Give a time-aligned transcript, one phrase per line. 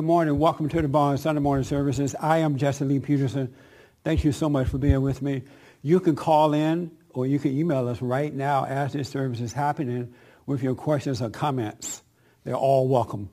[0.00, 0.38] Good morning.
[0.38, 2.14] Welcome to the BOND Sunday morning services.
[2.18, 3.54] I am Jesse Lee Peterson.
[4.02, 5.42] Thank you so much for being with me.
[5.82, 9.52] You can call in or you can email us right now as this service is
[9.52, 10.14] happening
[10.46, 12.02] with your questions or comments.
[12.44, 13.28] They're all welcome,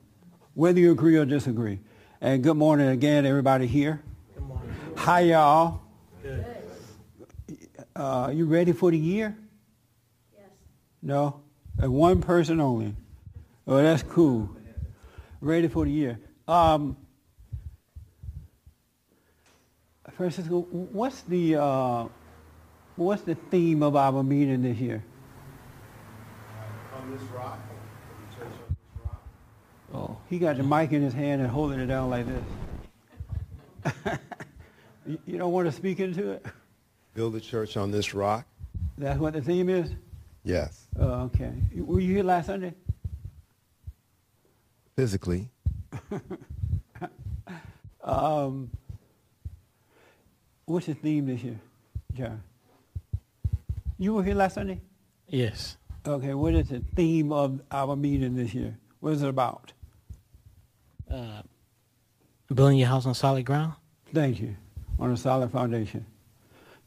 [0.52, 1.80] whether you agree or disagree.
[2.20, 4.02] And good morning again, everybody here.
[4.34, 4.74] Good morning.
[4.98, 5.80] Hi, y'all.
[6.22, 6.44] Good.
[7.96, 9.38] Uh, you ready for the year?
[10.36, 10.50] Yes.
[11.00, 11.40] No?
[11.78, 12.94] And one person only.
[13.66, 14.50] Oh, that's cool.
[15.40, 16.20] Ready for the year.
[16.48, 16.96] Um,
[20.16, 22.08] Francisco, what's the uh,
[22.96, 25.04] what's the theme of our meeting this year?
[26.96, 28.48] On this rock, on this
[29.04, 29.22] rock.
[29.92, 32.44] Oh, he got the mic in his hand and holding it down like this.
[35.06, 36.46] you, you don't want to speak into it?
[37.12, 38.46] Build a church on this rock?
[38.96, 39.90] That's what the theme is?
[40.44, 40.86] Yes.
[40.98, 41.52] Oh, okay.
[41.76, 42.72] Were you here last Sunday?
[44.96, 45.50] Physically.
[48.08, 48.70] Um,
[50.64, 51.60] what's the theme this year,
[52.14, 52.42] John?
[53.98, 54.80] You were here last Sunday?
[55.26, 55.76] Yes.
[56.06, 58.78] Okay, what is the theme of our meeting this year?
[59.00, 59.72] What is it about?
[61.10, 61.42] Uh,
[62.52, 63.74] building your house on solid ground.
[64.14, 64.56] Thank you.
[64.98, 66.06] On a solid foundation.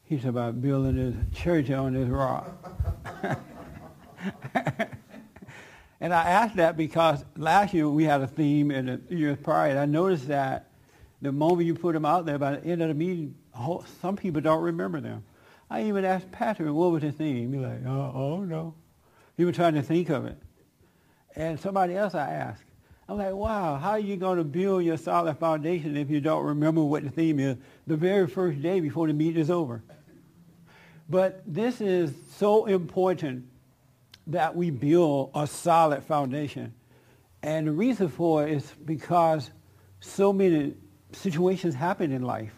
[0.04, 2.50] He's about building his church on this rock.
[6.02, 9.70] and I asked that because last year we had a theme and the years prior,
[9.70, 10.72] and I noticed that
[11.22, 14.16] the moment you put them out there, by the end of the meeting, whole- some
[14.16, 15.24] people don't remember them.
[15.70, 17.54] I even asked Patrick, what was the theme?
[17.54, 18.74] He's like, oh, oh no.
[19.38, 20.38] He was trying to think of it.
[21.36, 22.64] And somebody else I asked,
[23.08, 26.44] I'm like, wow, how are you going to build your solid foundation if you don't
[26.44, 29.84] remember what the theme is the very first day before the meeting is over?
[31.08, 33.51] But this is so important
[34.28, 36.74] that we build a solid foundation.
[37.44, 39.50] And the reason for it is because
[40.00, 40.76] so many
[41.12, 42.54] situations happen in life.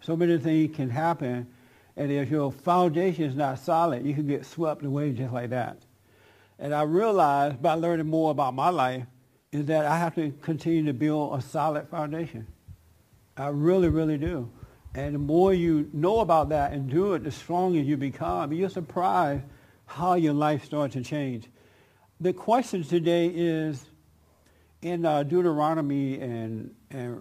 [0.00, 1.48] So many things can happen.
[1.96, 5.78] And if your foundation is not solid, you can get swept away just like that.
[6.58, 9.04] And I realized by learning more about my life
[9.50, 12.46] is that I have to continue to build a solid foundation.
[13.36, 14.50] I really, really do.
[14.94, 18.52] And the more you know about that and do it, the stronger you become.
[18.52, 19.42] You're surprised
[19.92, 21.48] how your life starts to change.
[22.18, 23.84] The question today is
[24.80, 27.20] in uh, Deuteronomy and, and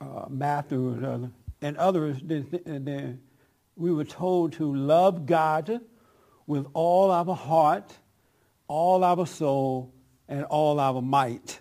[0.00, 1.30] uh, Matthew and, other,
[1.62, 3.14] and others, they, they,
[3.76, 5.80] we were told to love God
[6.46, 7.92] with all our heart,
[8.68, 9.92] all our soul,
[10.28, 11.60] and all our might,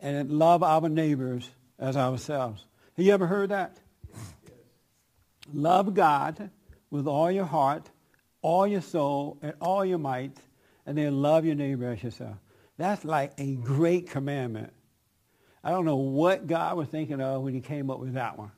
[0.00, 1.48] and love our neighbors
[1.78, 2.64] as ourselves.
[2.96, 3.78] Have you ever heard that?
[5.52, 6.50] Love God
[6.90, 7.88] with all your heart,
[8.42, 10.38] all your soul, and all your might,
[10.86, 12.36] and then love your neighbor as yourself.
[12.78, 14.72] That's like a great commandment.
[15.62, 18.50] I don't know what God was thinking of when he came up with that one.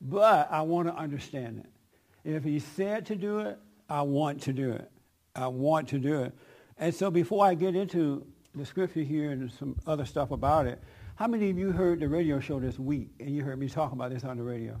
[0.00, 2.34] But I want to understand it.
[2.34, 4.90] If he said to do it, I want to do it.
[5.34, 6.32] I want to do it.
[6.78, 10.82] And so before I get into the scripture here and some other stuff about it,
[11.16, 13.92] how many of you heard the radio show this week and you heard me talk
[13.92, 14.80] about this on the radio?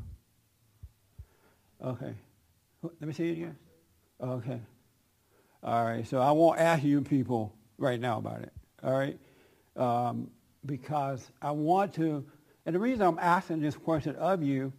[1.84, 2.14] Okay.
[2.82, 3.56] Let me see it again.
[4.24, 4.60] Okay.
[5.62, 6.06] All right.
[6.08, 8.52] So I won't ask you people right now about it.
[8.82, 9.18] All right.
[9.76, 10.30] Um,
[10.64, 12.24] because I want to,
[12.64, 14.72] and the reason I'm asking this question of you,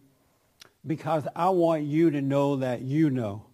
[0.84, 3.46] because I want you to know that you know.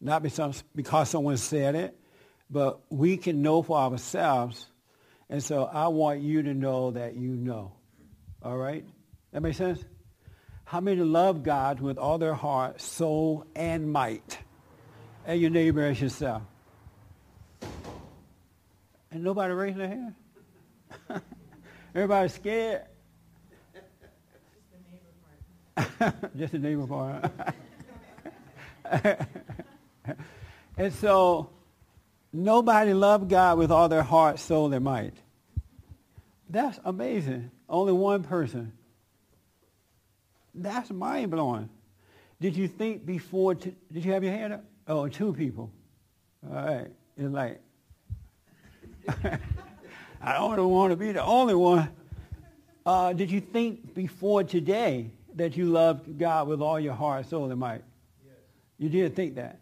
[0.00, 1.98] Not because, because someone said it,
[2.48, 4.66] but we can know for ourselves.
[5.28, 7.72] And so I want you to know that you know.
[8.42, 8.84] All right?
[9.32, 9.84] That makes sense?
[10.64, 14.38] How many love God with all their heart, soul, and might?
[15.28, 16.42] And your neighbor as yourself.
[19.10, 20.14] And nobody raising their hand?
[21.94, 22.82] Everybody scared?
[25.76, 26.32] Just the neighbor part.
[26.38, 26.86] Just the neighbor
[29.16, 29.28] part.
[30.78, 31.50] And so
[32.32, 35.12] nobody loved God with all their heart, soul, and might.
[36.48, 37.50] That's amazing.
[37.68, 38.72] Only one person.
[40.54, 41.68] That's mind blowing.
[42.40, 43.52] Did you think before?
[43.54, 44.64] Did you have your hand up?
[44.88, 45.70] Oh, two people.
[46.50, 46.90] All right.
[47.16, 47.60] It's like
[50.20, 51.88] I don't want to be the only one.
[52.84, 57.50] Uh, did you think before today that you loved God with all your heart, soul,
[57.50, 57.82] and might?
[58.24, 58.34] Yes.
[58.78, 59.60] You did think that.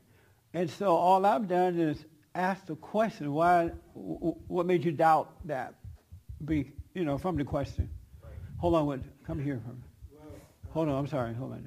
[0.55, 5.75] And so all I've done is ask the question, why, what made you doubt that?
[6.45, 7.91] Be, you know, from the question.
[8.23, 8.33] Right.
[8.59, 9.61] Hold on, what, come here.
[9.67, 9.77] Well,
[10.71, 11.67] Hold on, I'm sorry, hold on.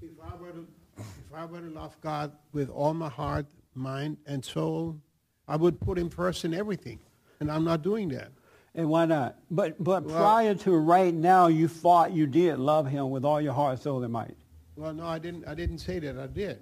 [0.00, 0.66] If, if, I were to,
[0.98, 5.00] if I were to love God with all my heart, mind, and soul,
[5.48, 6.98] I would put him first in everything.
[7.40, 8.32] And I'm not doing that.
[8.74, 9.38] And why not?
[9.50, 13.40] But but Well- prior to right now, you thought you did love him with all
[13.40, 14.36] your heart, soul, and might.
[14.76, 15.46] Well, no, I didn't.
[15.46, 16.18] I didn't say that.
[16.18, 16.60] I did.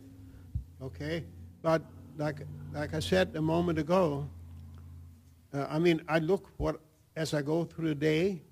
[0.82, 1.24] Okay,
[1.62, 1.82] but
[2.18, 2.40] like
[2.74, 4.28] like I said a moment ago,
[5.54, 6.80] uh, I mean, I look what
[7.16, 8.42] as I go through the day,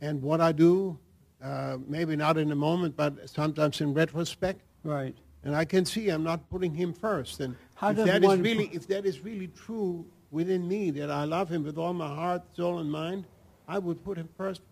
[0.00, 0.98] and what I do.
[1.42, 5.14] Uh, maybe not in a moment, but sometimes in retrospect, Right.
[5.44, 7.38] and I can see I'm not putting him first.
[7.38, 11.24] And How if that is really, if that is really true within me, that I
[11.24, 13.24] love him with all my heart, soul, and mind,
[13.68, 14.62] I would put him first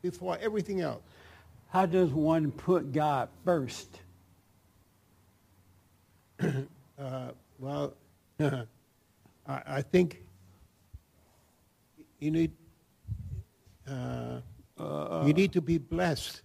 [0.00, 1.02] before everything else.
[1.70, 4.00] How does one put God first?
[6.98, 7.94] Uh, well,
[8.40, 8.66] I,
[9.46, 10.22] I think
[12.18, 12.52] you need
[13.88, 14.40] uh,
[15.26, 16.42] you need to be blessed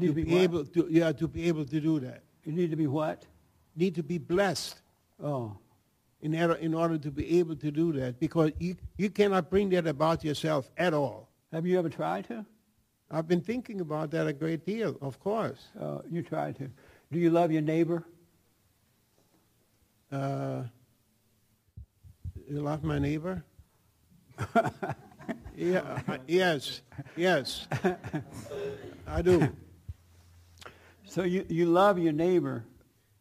[0.00, 2.22] to be be, able to yeah to be able to do that.
[2.44, 3.24] You need to be what?
[3.76, 4.80] Need to be blessed
[5.22, 5.56] Oh,
[6.20, 9.70] in order in order to be able to do that because you you cannot bring
[9.70, 11.28] that about yourself at all.
[11.52, 12.44] have you ever tried to?
[13.10, 15.68] I've been thinking about that a great deal, of course.
[15.80, 16.68] Uh, you tried to.
[17.12, 18.02] Do you love your neighbor?
[20.10, 20.62] Uh,
[22.48, 23.44] you love my neighbor?
[25.56, 26.82] yeah, I- yes,
[27.16, 27.66] yes,
[29.06, 29.48] I do.
[31.04, 32.64] So you, you love your neighbor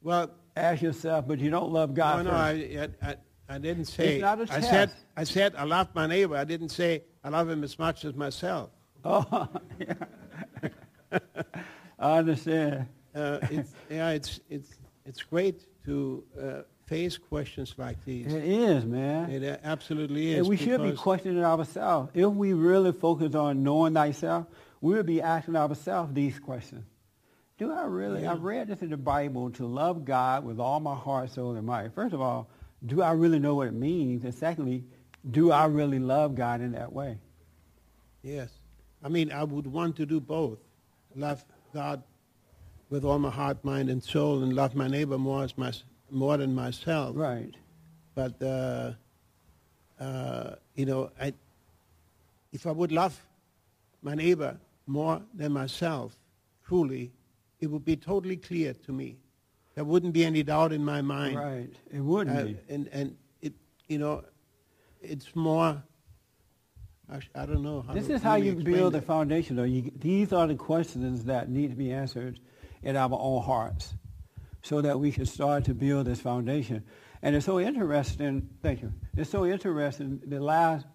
[0.02, 2.98] Well, as yourself, but you don't love God no, first.
[3.02, 3.16] I, I,
[3.48, 4.16] I, didn't say.
[4.16, 4.96] It's not a I said, test.
[5.16, 6.36] I said I love my neighbor.
[6.36, 8.70] I didn't say I love him as much as myself.
[9.08, 9.48] Oh,
[9.80, 9.94] yeah.
[12.00, 12.88] I understand.
[13.14, 14.74] Uh, it's, yeah, it's, it's,
[15.06, 18.28] it's great to uh, face questions like these.
[18.34, 19.32] It is, man.
[19.32, 20.40] It absolutely is.
[20.40, 22.12] and we should be questioning ourselves.
[22.14, 24.46] If we really focus on knowing thyself,
[24.82, 26.86] we would be asking ourselves these questions.
[27.58, 28.38] Do I really, I Yeah.
[28.40, 31.94] read this in the Bible, to love God with all my heart, soul, and mind.
[31.94, 32.50] First of all,
[32.86, 34.24] do I really know what it means?
[34.26, 34.84] And secondly,
[35.30, 37.18] do I really love God in that way?
[38.22, 38.50] Yes.
[39.04, 40.60] I mean, I would want to do both.
[41.16, 41.44] Love
[41.74, 42.04] God
[42.90, 45.72] with all my heart, mind, and soul, and love my neighbor more, as my,
[46.12, 47.16] more than myself.
[47.16, 47.54] Right.
[48.14, 48.92] But, uh,
[50.00, 51.34] uh, you know, I,
[52.54, 53.20] if I would love
[54.02, 54.58] my neighbor
[54.88, 56.16] more than myself,
[56.66, 57.12] truly,
[57.60, 59.18] it would be totally clear to me.
[59.76, 61.38] There wouldn't be any doubt in my mind.
[61.38, 61.70] Right.
[61.92, 62.58] It wouldn't Uh, be.
[62.70, 63.54] and, and it,
[63.88, 64.24] you know,
[65.02, 65.82] it's more,
[67.12, 69.04] I, sh- I don't know how This is how you build that.
[69.06, 69.64] foundation, though.
[69.64, 72.40] You, these are the questions that need to be answered
[72.84, 73.94] in our own hearts
[74.66, 76.84] so that we can start to build this foundation.
[77.22, 80.88] And it's so interesting, thank you, it's so interesting, the last,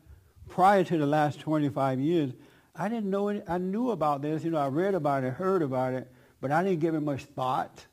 [0.48, 2.32] prior to the last 25 years,
[2.74, 5.94] I didn't know, I knew about this, you know, I read about it, heard about
[5.94, 6.10] it,
[6.40, 7.86] but I didn't give it much thought.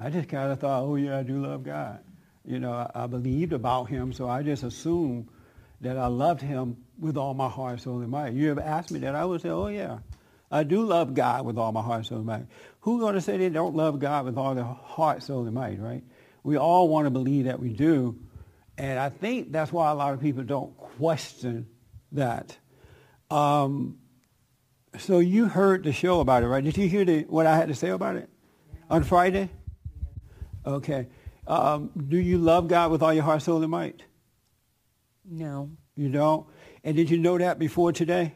[0.00, 1.98] I just kind of thought, oh yeah, I do love God.
[2.44, 5.28] You know, I, I believed about him, so I just assumed
[5.80, 8.34] that I loved him with all my heart, soul, and might.
[8.34, 9.98] You ever asked me that, I would say, oh yeah,
[10.50, 12.46] I do love God with all my heart, soul, and might.
[12.80, 15.78] Who's going to say they don't love God with all their heart, soul, and might,
[15.78, 16.02] right?
[16.42, 18.18] We all want to believe that we do,
[18.78, 21.66] and I think that's why a lot of people don't question
[22.12, 22.56] that.
[23.30, 23.98] Um,
[24.96, 26.64] so you heard the show about it, right?
[26.64, 28.28] Did you hear the, what I had to say about it
[28.88, 29.50] on Friday?
[30.64, 31.08] Okay.
[31.46, 34.02] Um, do you love God with all your heart, soul, and might?
[35.24, 35.70] No.
[35.96, 36.46] You don't?
[36.84, 38.34] And did you know that before today?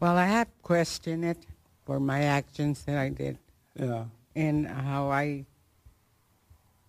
[0.00, 1.38] Well, I have questioned it
[1.86, 3.38] for my actions that I did
[3.78, 4.04] Yeah.
[4.34, 5.44] and how I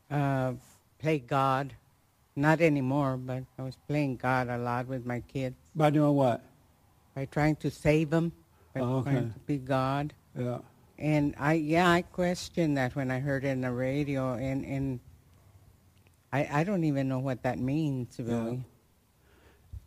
[0.09, 0.53] uh,
[0.99, 1.73] play God.
[2.35, 6.41] Not anymore, but I was playing God a lot with my kids By doing what?
[7.15, 8.33] by trying to save them,
[8.73, 9.11] by Oh, okay.
[9.11, 10.13] trying to be God.
[10.37, 10.57] Yeah.
[10.99, 14.99] And I, yeah, I questioned that when I heard it in the radio, and and
[16.33, 18.63] I, I don't even know what that means really.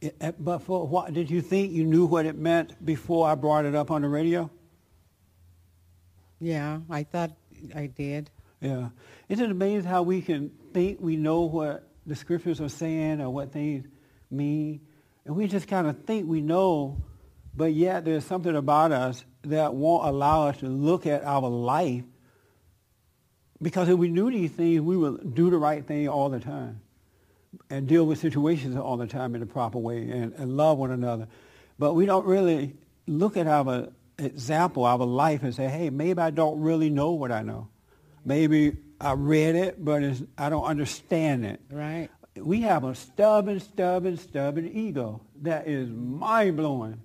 [0.00, 3.34] It- uh, but for what did you think you knew what it meant before I
[3.34, 4.50] brought it up on the radio?
[6.40, 7.32] Yeah, I thought
[7.74, 8.30] I did.
[8.60, 8.90] Yeah.
[9.28, 13.30] Isn't it amazing how we can think we know what the scriptures are saying or
[13.30, 13.86] what things
[14.30, 14.80] mean?
[15.24, 17.02] And we just kind of think we know,
[17.54, 22.04] but yet there's something about us that won't allow us to look at our life
[23.60, 26.80] because if we knew these things, we would do the right thing all the time
[27.70, 30.90] and deal with situations all the time in the proper way and, and love one
[30.90, 31.28] another.
[31.78, 32.74] But we don't really
[33.06, 33.88] look at our
[34.18, 37.68] example, our life, and say, hey, maybe I don't really know what I know.
[38.24, 41.60] Maybe I read it, but it's, I don't understand it.
[41.70, 42.08] Right.
[42.36, 47.00] We have a stubborn, stubborn, stubborn ego that is mind-blowing,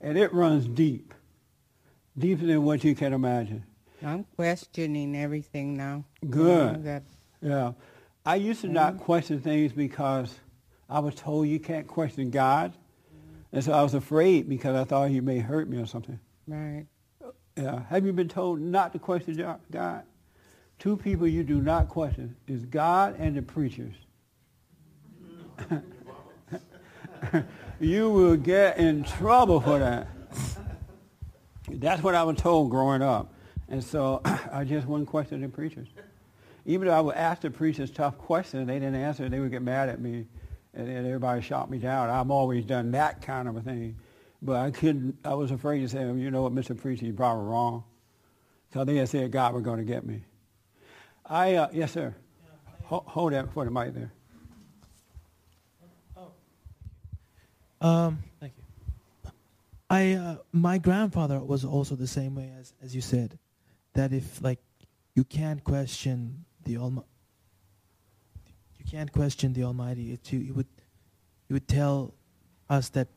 [0.00, 1.12] and it runs deep,
[2.16, 3.64] deeper than what you can imagine.
[4.02, 6.04] I'm questioning everything now.
[6.22, 6.72] you Good.
[6.76, 7.02] know, that
[7.42, 7.72] Yeah.
[8.30, 8.74] I used to hmm?
[8.74, 10.32] not question things because
[10.88, 12.72] I was told you can't question God.
[13.52, 16.20] And so I was afraid because I thought he may hurt me or something.
[16.46, 16.86] Right.
[17.56, 17.82] Yeah.
[17.88, 20.04] Have you been told not to question God?
[20.78, 23.96] Two people you do not question is God and the preachers.
[27.80, 30.06] you will get in trouble for that.
[31.68, 33.34] That's what I was told growing up.
[33.68, 34.22] And so
[34.52, 35.88] I just wouldn't question the preachers.
[36.66, 39.50] Even though I would ask the preachers tough questions, and they didn't answer, they would
[39.50, 40.26] get mad at me,
[40.74, 42.10] and everybody shot me down.
[42.10, 43.96] I've always done that kind of a thing.
[44.42, 46.76] But I couldn't, I was afraid to say, well, you know what, Mr.
[46.76, 47.84] Preacher, you're probably wrong.
[48.72, 50.24] So they had said God was going to get me.
[51.26, 52.14] I, uh, yes, sir.
[52.84, 54.12] Ho- hold that for the mic there.
[57.80, 59.30] Um, thank you.
[59.88, 63.38] I uh, my grandfather was also the same way as as you said,
[63.94, 64.58] that if like
[65.14, 67.06] you can't question the Almighty,
[68.78, 70.12] you can't question the Almighty.
[70.12, 70.66] It you, would
[71.48, 72.14] he would tell
[72.68, 73.08] us that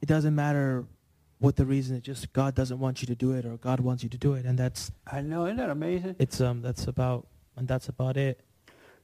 [0.00, 0.84] it doesn't matter
[1.38, 1.96] what the reason.
[1.96, 4.34] It's just God doesn't want you to do it, or God wants you to do
[4.34, 6.16] it, and that's I know, isn't that amazing?
[6.18, 8.40] it's um that's about and that's about it.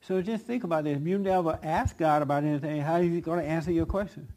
[0.01, 0.97] So just think about this.
[0.97, 4.29] If you never ask God about anything, how is he going to answer your question?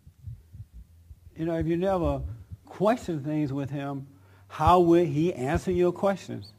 [1.36, 2.22] You know, if you never
[2.66, 4.08] question things with him,
[4.48, 6.52] how will he answer your questions?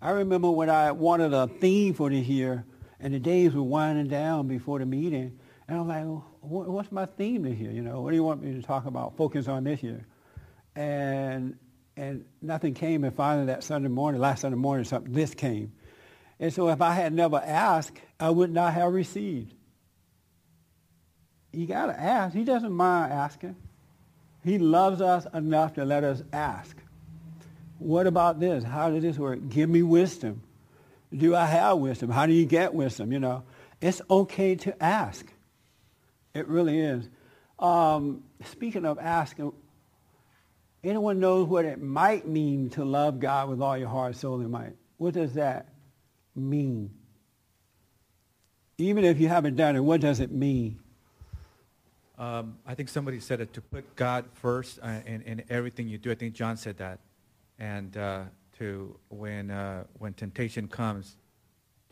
[0.00, 2.64] I remember when I wanted a theme for this year,
[3.00, 6.04] and the days were winding down before the meeting, and I'm like,
[6.40, 7.70] what's my theme this year?
[7.70, 10.06] You know, what do you want me to talk about, focus on this year?
[10.76, 11.58] And
[11.96, 15.72] and nothing came, and finally that Sunday morning, last Sunday morning, something this came.
[16.38, 19.52] And so if I had never asked, I would not have received.
[21.52, 22.36] You got to ask.
[22.36, 23.56] He doesn't mind asking.
[24.44, 26.76] He loves us enough to let us ask.
[27.78, 28.64] What about this?
[28.64, 29.48] How does this work?
[29.48, 30.42] Give me wisdom.
[31.16, 32.10] Do I have wisdom?
[32.10, 33.12] How do you get wisdom?
[33.12, 33.44] You know,
[33.80, 35.26] it's okay to ask.
[36.34, 37.08] It really is.
[37.58, 39.52] Um, speaking of asking,
[40.84, 44.50] anyone knows what it might mean to love God with all your heart, soul, and
[44.50, 44.74] might?
[44.98, 45.68] What does that
[46.34, 46.90] mean?
[48.76, 50.78] Even if you haven't done it, what does it mean?
[52.18, 55.98] Um, I think somebody said it to put God first uh, in, in everything you
[55.98, 56.10] do.
[56.10, 56.98] I think John said that,
[57.58, 58.24] and uh,
[58.58, 61.16] to when uh, when temptation comes,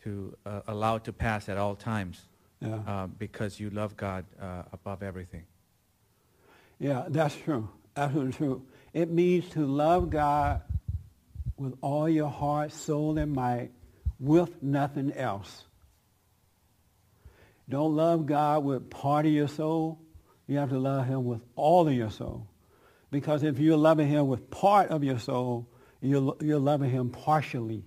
[0.03, 2.21] to uh, allow it to pass at all times,
[2.61, 2.79] Yeah.
[2.87, 5.45] uh, because you love God uh, above everything.
[6.79, 7.69] Yeah, that's true.
[7.95, 8.61] Absolutely true.
[8.93, 10.61] It means to love God
[11.57, 13.71] with all your heart, soul, and might,
[14.19, 15.63] with nothing else.
[17.69, 19.99] Don't love God with part of your soul.
[20.47, 22.47] You have to love him with all of your soul.
[23.09, 25.69] Because if you're loving him with part of your soul,
[26.01, 27.83] you're, you're loving him partially.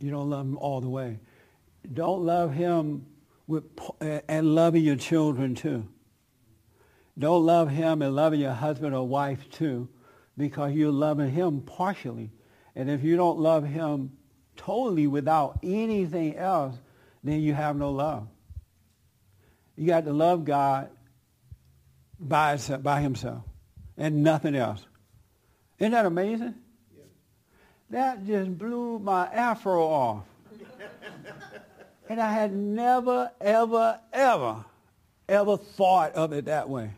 [0.00, 1.20] You don't love him all the way.
[1.92, 3.06] Don't love him
[3.46, 3.64] with,
[4.00, 5.86] and loving your children too.
[7.18, 9.88] Don't love him and loving your husband or wife too,
[10.38, 12.30] because you're loving him partially.
[12.74, 14.12] And if you don't love him
[14.56, 16.76] totally without anything else,
[17.22, 18.26] then you have no love.
[19.76, 20.90] You got to love God
[22.18, 23.44] by, by himself
[24.00, 24.82] and nothing else.
[25.78, 26.54] Isn't that amazing?
[27.90, 30.24] That just blew my afro off.
[32.08, 34.64] and I had never, ever, ever,
[35.28, 36.92] ever thought of it that way.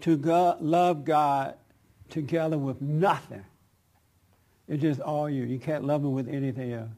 [0.00, 1.54] To go, love God
[2.10, 3.44] together with nothing.
[4.66, 5.44] It's just all you.
[5.44, 6.90] You can't love him with anything else.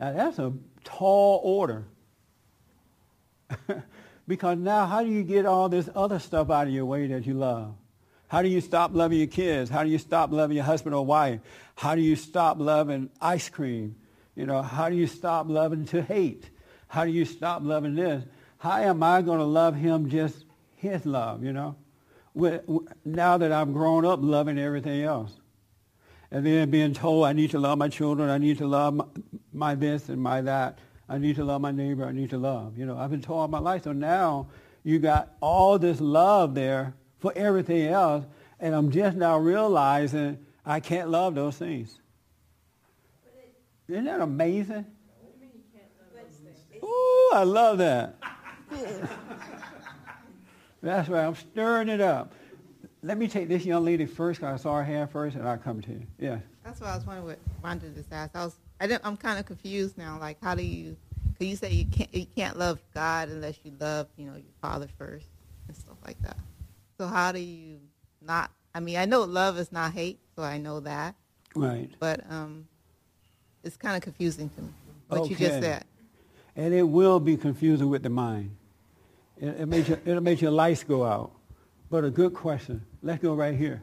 [0.00, 0.52] Now that's a
[0.82, 1.84] tall order.
[4.26, 7.26] because now how do you get all this other stuff out of your way that
[7.26, 7.74] you love?
[8.32, 9.68] How do you stop loving your kids?
[9.68, 11.40] How do you stop loving your husband or wife?
[11.74, 13.94] How do you stop loving ice cream?
[14.34, 16.48] You know, how do you stop loving to hate?
[16.88, 18.24] How do you stop loving this?
[18.56, 20.46] How am I going to love him just
[20.76, 21.76] his love, you know?
[23.04, 25.34] Now that I'm grown up loving everything else.
[26.30, 29.04] And then being told I need to love my children, I need to love my,
[29.52, 30.78] my this and my that.
[31.06, 32.78] I need to love my neighbor, I need to love.
[32.78, 33.84] You know, I've been told all my life.
[33.84, 34.48] So now
[34.84, 38.26] you got all this love there for everything else,
[38.58, 42.00] and I'm just now realizing I can't love those things.
[43.88, 44.84] Isn't that amazing?
[46.82, 48.16] Ooh, I love that.
[50.82, 51.24] That's right.
[51.24, 52.34] I'm stirring it up.
[53.04, 55.58] Let me take this young lady first, because I saw her hand first, and I'll
[55.58, 56.02] come to you.
[56.18, 56.38] Yeah.
[56.64, 57.26] That's what I was wondering.
[57.26, 58.34] What wanted just asked.
[58.34, 58.56] I was.
[58.80, 60.18] I didn't, I'm kind of confused now.
[60.18, 60.96] Like, how do you?
[61.38, 62.12] Cause you say you can't.
[62.12, 65.26] You can't love God unless you love, you know, your father first
[65.68, 66.36] and stuff like that.
[66.98, 67.80] So how do you
[68.20, 68.50] not?
[68.74, 71.14] I mean, I know love is not hate, so I know that.
[71.54, 71.90] Right.
[71.98, 72.66] But um,
[73.62, 74.68] it's kind of confusing to me
[75.08, 75.46] what you Okay.
[75.46, 75.84] just said.
[76.56, 78.54] And it will be confusing with the mind.
[79.40, 81.32] It, it makes your, it'll make your lights go out.
[81.90, 82.82] but a good question.
[83.02, 83.82] Let's go right here.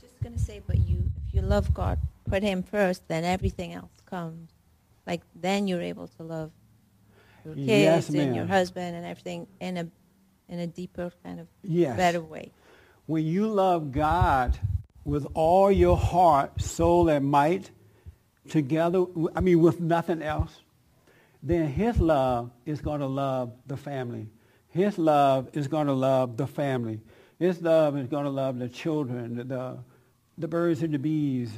[0.00, 3.92] Just gonna say, but you, if you love God, put Him first, then everything else
[4.06, 4.50] comes.
[5.06, 6.50] Like then you're able to love
[7.44, 9.88] your kids Yes, and your husband and everything in a
[10.48, 11.96] in a deeper kind of Yes.
[11.96, 12.52] better way.
[13.06, 14.58] When you love God
[15.04, 17.70] with all your heart, soul, and might,
[18.48, 19.04] together,
[19.34, 20.60] I mean, with nothing else,
[21.42, 24.28] then His love is going to love the family.
[24.68, 27.00] His love is going to love the family.
[27.38, 29.78] His love is going to love the children, the,
[30.38, 31.50] the, birds and the bees.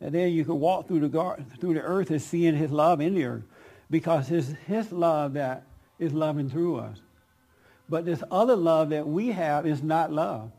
[0.00, 3.00] And then you can walk through the garden, through the earth and seeing His love
[3.00, 3.44] in the earth,
[3.90, 5.64] because His His love that
[5.98, 6.98] is loving through us.
[7.88, 10.52] But this other love that we have is not love.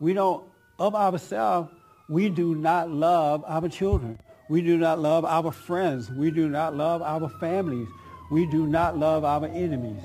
[0.00, 0.44] We don't,
[0.78, 1.70] of ourselves,
[2.08, 4.18] we do not love our children.
[4.48, 6.10] We do not love our friends.
[6.10, 7.88] We do not love our families.
[8.30, 10.02] We do not love our enemies.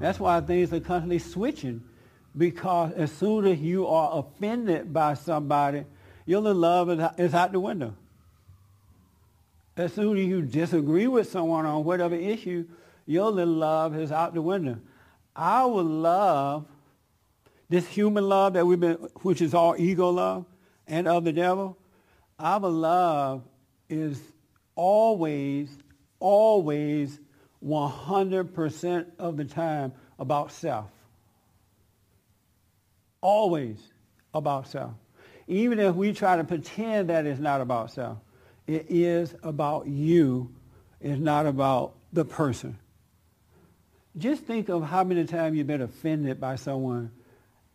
[0.00, 1.82] That's why things are constantly switching
[2.36, 5.84] because as soon as you are offended by somebody,
[6.26, 7.94] your love is out the window.
[9.76, 12.66] As soon as you disagree with someone on whatever issue,
[13.04, 14.78] your little love is out the window.
[15.34, 16.66] Our love,
[17.68, 20.46] this human love that we've been, which is all ego love
[20.86, 21.76] and of the devil,
[22.38, 23.42] our love
[23.88, 24.20] is
[24.74, 25.76] always,
[26.20, 27.20] always
[27.64, 30.90] 100% of the time about self.
[33.20, 33.78] Always
[34.32, 34.92] about self.
[35.48, 38.18] Even if we try to pretend that it's not about self,
[38.66, 40.54] it is about you.
[41.00, 42.78] It's not about the person.
[44.16, 47.10] Just think of how many times you've been offended by someone,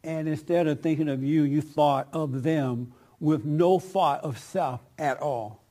[0.04, 4.82] and instead of thinking of you, you thought of them with no thought of self
[4.98, 5.64] at all.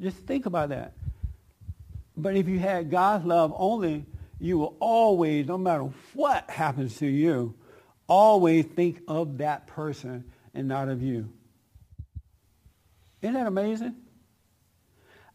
[0.00, 0.92] Just think about that.
[2.16, 4.06] But if you had God's love only,
[4.38, 7.54] you will always, no matter what happens to you,
[8.06, 11.28] always think of that person and not of you.
[13.22, 13.96] Isn't that amazing?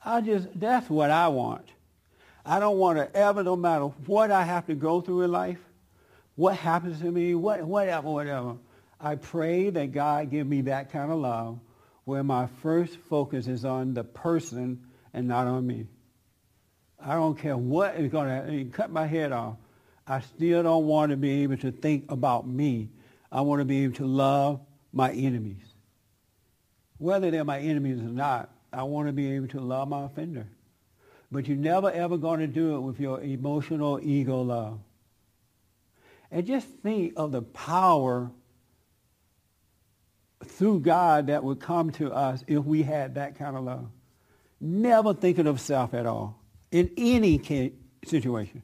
[0.04, 1.70] I just, that's what I want.
[2.46, 5.60] I don't want to ever, no matter what I have to go through in life,
[6.36, 8.58] what happens to me, what, whatever, whatever.
[9.00, 11.60] I pray that God give me that kind of love
[12.06, 15.88] where my first focus is on the person and not on me.
[17.00, 19.58] I don't care what is going to cut my head off.
[20.06, 22.90] I still don't want to be able to think about me.
[23.32, 25.73] I want to be able to love my enemies.
[26.98, 30.48] Whether they're my enemies or not, I want to be able to love my offender.
[31.32, 34.80] But you're never ever going to do it with your emotional ego love.
[36.32, 38.32] And just think of the power
[40.44, 43.88] through God that would come to us if we had that kind of love.
[44.60, 46.40] Never thinking of self at all
[46.72, 47.40] in any
[48.06, 48.64] situation.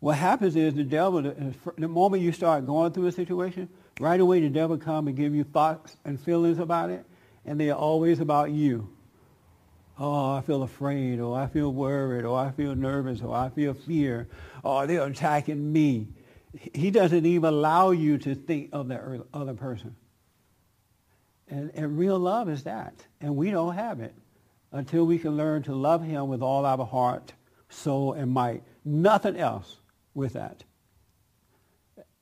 [0.00, 3.68] What happens is the devil, the, moment you start going through a situation,
[4.00, 7.04] right away the devil come and give you thoughts and feelings about it,
[7.44, 8.88] and they are always about you.
[9.98, 13.74] Oh, I feel afraid, or I feel worried, or I feel nervous, or I feel
[13.74, 14.28] fear,
[14.64, 16.08] or they're attacking me.
[16.72, 19.94] He doesn't even allow you to think of the other person.
[21.48, 23.04] And, and real love is that.
[23.20, 24.14] And we don't have it
[24.72, 27.32] until we can learn to love him with all our heart,
[27.68, 28.62] soul, and might.
[28.84, 29.76] Nothing else
[30.14, 30.64] with that.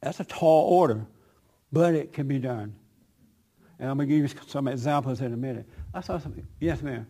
[0.03, 1.07] That's a tall order,
[1.73, 2.75] but it can be done.
[3.79, 5.67] And I'm going to give you some examples in a minute.
[5.93, 6.47] I saw something.
[6.61, 7.07] Yes, ma'am.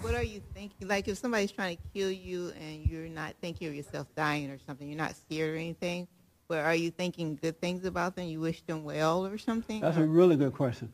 [0.00, 0.88] What are you thinking?
[0.88, 4.58] Like if somebody's trying to kill you and you're not thinking of yourself dying or
[4.66, 6.08] something, you're not scared or anything,
[6.48, 8.26] but are you thinking good things about them?
[8.26, 9.80] You wish them well or something?
[9.80, 10.04] That's or?
[10.04, 10.92] a really good question.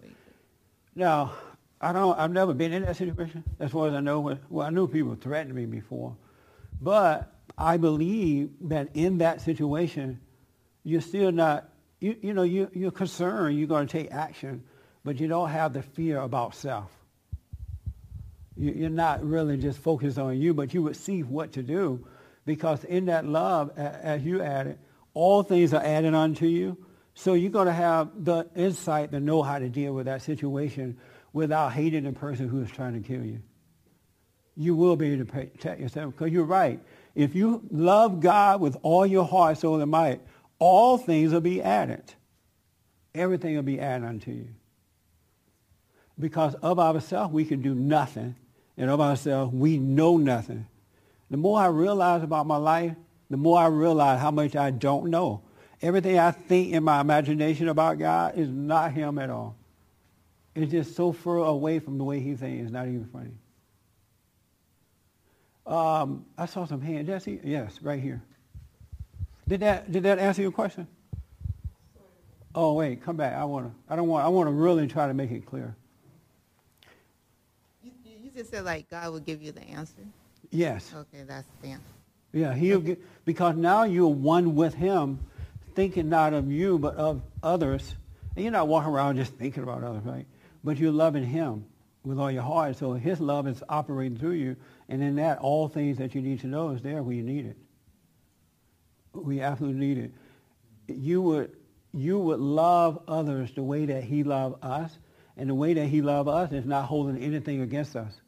[0.94, 1.32] Now,
[1.80, 2.18] I don't.
[2.18, 3.44] I've never been in that situation.
[3.58, 6.16] As far as I know, well, I knew people threatened me before,
[6.80, 10.20] but I believe that in that situation,
[10.84, 11.68] you're still not.
[12.00, 13.58] You, you know, you, you're concerned.
[13.58, 14.62] You're going to take action,
[15.04, 16.90] but you don't have the fear about self.
[18.56, 22.06] You, you're not really just focused on you, but you would see what to do,
[22.44, 24.78] because in that love, as you added,
[25.14, 26.76] all things are added unto you.
[27.14, 30.98] So you're going to have the insight to know how to deal with that situation
[31.32, 33.42] without hating the person who is trying to kill you.
[34.56, 36.80] You will be able to protect yourself because you're right.
[37.14, 40.20] If you love God with all your heart, soul, and might,
[40.58, 42.02] all things will be added.
[43.14, 44.48] Everything will be added unto you.
[46.18, 48.34] Because of ourselves, we can do nothing.
[48.76, 50.66] And of ourselves, we know nothing.
[51.30, 52.94] The more I realize about my life,
[53.30, 55.42] the more I realize how much I don't know.
[55.80, 59.56] Everything I think in my imagination about God is not him at all.
[60.54, 62.64] It's just so far away from the way he thinks.
[62.64, 63.30] It's not even funny.
[65.66, 67.24] Um, I saw some hands.
[67.24, 67.38] See?
[67.44, 68.22] Yes, right here.
[69.48, 70.86] Did that did that answer your question?
[72.54, 73.34] Oh wait, come back.
[73.34, 73.72] I wanna.
[73.88, 74.24] I don't want.
[74.24, 75.74] I want to really try to make it clear.
[77.82, 80.02] You, you just said like God will give you the answer.
[80.50, 80.92] Yes.
[80.94, 81.84] Okay, that's the answer.
[82.32, 82.54] Yeah.
[82.54, 85.18] He'll get because now you're one with Him,
[85.74, 87.94] thinking not of you but of others,
[88.36, 90.26] and you're not walking around just thinking about others, right?
[90.62, 91.64] But you're loving Him
[92.04, 92.76] with all your heart.
[92.76, 94.56] So His love is operating through you,
[94.90, 97.46] and in that, all things that you need to know is there when you need
[97.46, 97.56] it.
[99.12, 100.12] We absolutely need it.
[100.88, 101.56] You would
[101.92, 104.96] you would love others the way that He loved us,
[105.36, 108.20] and the way that He loved us is not holding anything against us.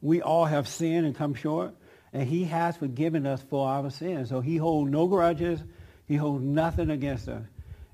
[0.00, 1.74] We all have sinned and come short,
[2.12, 4.28] and He has forgiven us for our sins.
[4.28, 5.60] So He holds no grudges.
[6.06, 7.42] He holds nothing against us.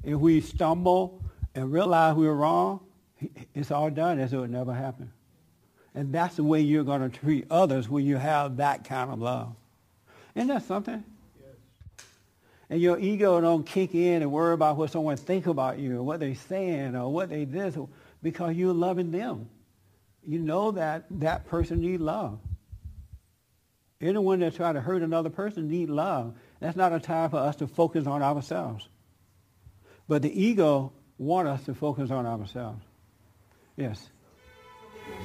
[0.05, 1.23] If we stumble
[1.55, 2.81] and realize we were wrong,
[3.55, 5.11] it's all done as though it never happened.
[5.95, 9.19] And that's the way you're going to treat others when you have that kind of
[9.19, 9.55] love.
[10.35, 11.03] Isn't that something?
[12.69, 16.03] And your ego don't kick in and worry about what someone think about you or
[16.03, 17.77] what they're saying or what they this
[18.23, 19.49] because you're loving them.
[20.27, 22.41] You know that that person need love.
[24.01, 26.35] Anyone that try to hurt another person need love.
[26.61, 28.89] That's not a time for us to focus on ourselves.
[30.09, 32.83] But the ego want us to focus on ourselves.
[33.77, 34.11] Yes.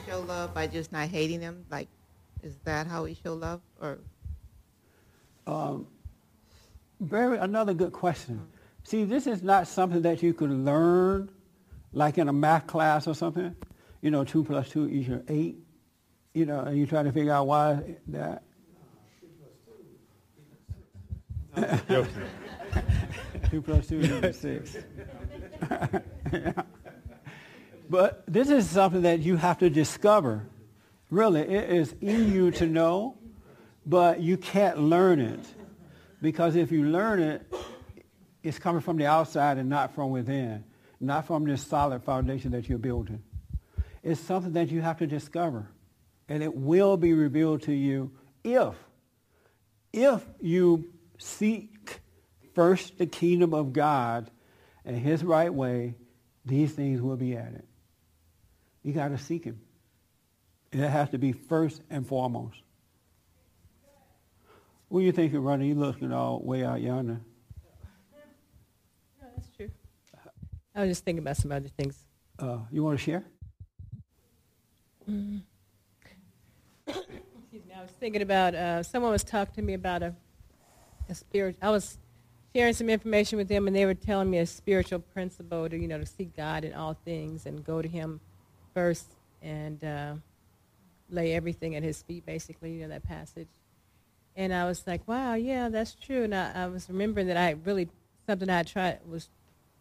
[0.08, 1.66] Show love by just not hating them.
[1.70, 1.88] Like,
[2.44, 3.62] is that how we show love?
[3.80, 4.00] Or
[5.48, 5.88] Um,
[7.02, 8.48] very another good question.
[8.84, 11.30] See, this is not something that you could learn,
[11.94, 13.56] like in a math class or something.
[14.02, 15.58] You know, two plus two equals eight.
[16.34, 18.44] You know, and you try to figure out why that.
[23.50, 24.78] two plus two equals six.
[26.32, 26.54] Yeah.
[27.92, 30.48] But this is something that you have to discover.
[31.10, 33.18] Really, it is in you to know,
[33.86, 35.46] but you can't learn it.
[36.22, 37.54] Because if you learn it,
[38.44, 40.64] it's coming from the outside and not from within,
[41.00, 43.24] not from this solid foundation that you're building.
[44.04, 45.68] It's something that you have to discover.
[46.30, 48.12] And it will be revealed to you
[48.44, 48.76] if,
[49.94, 52.00] if you seek
[52.54, 54.30] first the kingdom of God
[54.86, 55.96] and his right way,
[56.46, 57.64] these things will be added.
[58.84, 59.62] You got to seek him.
[60.72, 62.58] It has to be first and foremost.
[64.92, 65.70] What are you thinking, Ronnie?
[65.70, 67.22] You looking all way out yonder.
[69.22, 69.72] No, that's true.
[70.76, 71.98] I was just thinking about some other things.
[72.38, 73.24] Uh, you want to share?
[75.08, 75.42] Excuse
[77.66, 77.74] me.
[77.74, 80.14] I was thinking about uh, someone was talking to me about a,
[81.08, 81.56] a spirit.
[81.62, 81.98] I was
[82.54, 85.88] sharing some information with them, and they were telling me a spiritual principle to you
[85.88, 88.20] know to seek God in all things and go to Him
[88.74, 90.16] first and uh,
[91.10, 92.26] lay everything at His feet.
[92.26, 93.48] Basically, you know that passage.
[94.36, 96.24] And I was like, wow, yeah, that's true.
[96.24, 97.90] And I, I was remembering that I really
[98.28, 99.30] something I tried was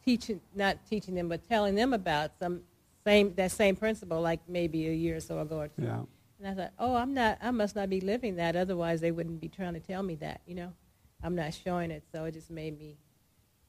[0.05, 2.63] teaching, not teaching them, but telling them about some
[3.07, 5.83] same that same principle, like maybe a year or so ago or two.
[5.83, 6.03] Yeah.
[6.39, 8.57] And I thought, oh, I'm not, I must not be living that.
[8.57, 10.73] Otherwise, they wouldn't be trying to tell me that, you know.
[11.23, 12.03] I'm not showing it.
[12.13, 12.97] So it just made me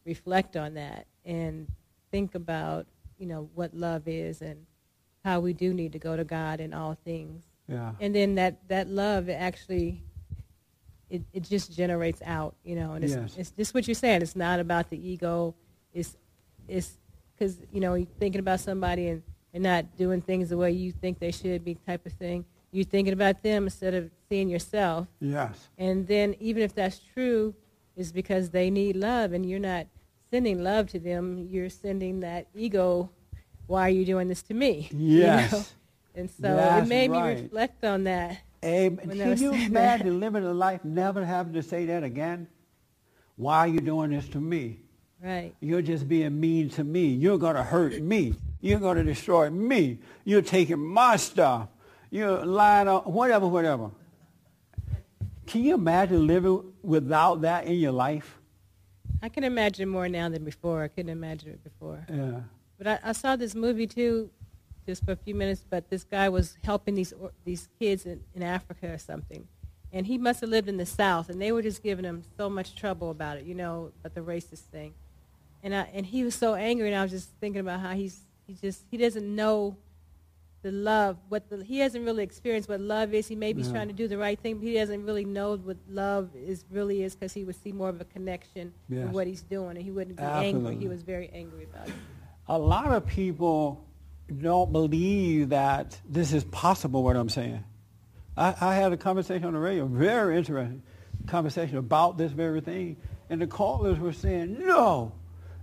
[0.06, 1.67] reflect on that and
[2.12, 4.65] think about, you know, what love is and
[5.24, 7.44] how we do need to go to God in all things.
[7.67, 7.91] Yeah.
[8.00, 10.02] And then that, that love actually,
[11.12, 12.93] it, it just generates out, you know.
[12.93, 13.36] And it's, Yes.
[13.38, 14.21] it's just what you're saying.
[14.21, 15.54] It's not about the ego.
[15.93, 16.15] It's,
[16.67, 16.97] it's
[17.36, 19.21] because, you know, you're thinking about somebody and,
[19.54, 22.45] and not doing things the way you think they should be type of thing.
[22.71, 25.08] You're thinking about them instead of seeing yourself.
[25.19, 25.67] Yes.
[25.78, 27.54] And then even if that's true,
[27.97, 29.88] it's because they need love and you're not
[30.32, 31.47] sending love to them.
[31.50, 33.10] You're sending that ego,
[33.67, 34.88] why are you doing this to me?
[34.93, 35.52] You Yes.
[35.52, 35.63] know?
[36.13, 37.38] And so it made right.
[37.38, 38.38] me reflect on that.
[38.62, 42.47] They can you imagine living a life never having to say that again?
[43.36, 44.80] Why are you doing this to me?
[45.19, 45.54] Right.
[45.60, 47.08] You're just being mean to me.
[47.08, 48.36] You're going to hurt me.
[48.60, 50.00] You're going to destroy me.
[50.24, 51.69] You're taking my stuff.
[52.12, 53.91] You're lying on whatever, whatever.
[55.47, 58.38] Can you imagine living without that in your life?
[59.21, 60.84] I can imagine more now than before.
[60.84, 62.06] I couldn't imagine it before.
[62.10, 62.41] Yeah.
[62.78, 64.30] But I, I saw this movie too,
[64.86, 65.63] just for a few minutes.
[65.70, 69.48] But this guy was helping these or, these kids in, in Africa or something,
[69.91, 72.50] and he must have lived in the South, and they were just giving him so
[72.50, 74.94] much trouble about it, you know, about the racist thing.
[75.63, 78.20] And I, and he was so angry, and I was just thinking about how he's
[78.48, 79.78] he just he doesn't know
[80.63, 83.28] the love what the, he hasn't really experienced what love is.
[83.28, 83.72] He may be Yeah.
[83.72, 87.02] trying to do the right thing, but he doesn't really know what love is really
[87.04, 89.06] is because he would see more of a connection Yes.
[89.06, 90.76] with what he's doing, and he wouldn't be angry.
[90.78, 91.94] He was very angry about it.
[92.48, 93.84] A lot of people
[94.32, 97.63] don't believe that this is possible, what I'm saying.
[98.38, 100.84] I, I had a conversation on the radio, very interesting
[101.28, 102.98] conversation about this very thing.
[103.30, 105.13] And the callers were saying, no,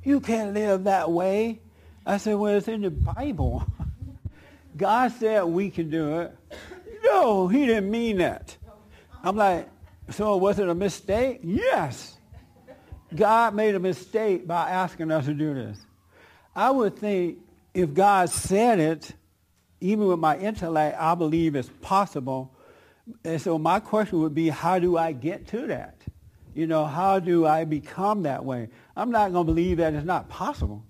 [0.02, 1.60] you can't live that way.
[2.06, 3.66] I said, well, it's in the Bible.
[4.76, 6.36] God said we can do it.
[7.04, 8.56] No, he didn't mean that.
[9.22, 9.68] I'm like,
[10.10, 11.40] so was it a mistake?
[11.42, 12.16] Yes.
[13.14, 15.78] God made a mistake by asking us to do this.
[16.54, 17.38] I would think
[17.74, 19.12] if God said it,
[19.80, 22.54] even with my intellect, I believe it's possible.
[23.24, 25.96] And so my question would be, how do I get to that?
[26.54, 28.68] You know, how do I become that way?
[28.96, 30.84] I'm not going to believe that it's not possible.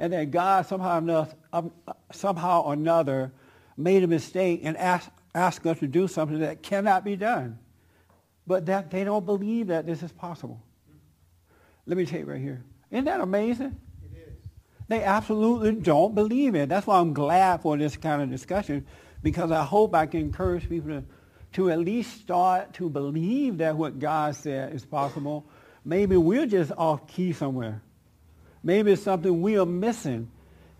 [0.00, 1.70] And that God somehow, enough, um,
[2.10, 3.32] somehow or another
[3.76, 7.58] made a mistake and asked, asked us to do something that cannot be done.
[8.46, 10.60] But that they don't believe that this is possible.
[11.86, 12.64] Let me tell you right here.
[12.90, 13.76] Isn't that amazing?
[14.88, 16.68] They absolutely don't believe it.
[16.68, 18.86] That's why I'm glad for this kind of discussion
[19.22, 21.04] because I hope I can encourage people to,
[21.54, 25.46] to at least start to believe that what God said is possible.
[25.84, 27.80] Maybe we're just off key somewhere.
[28.62, 30.30] Maybe it's something we are missing.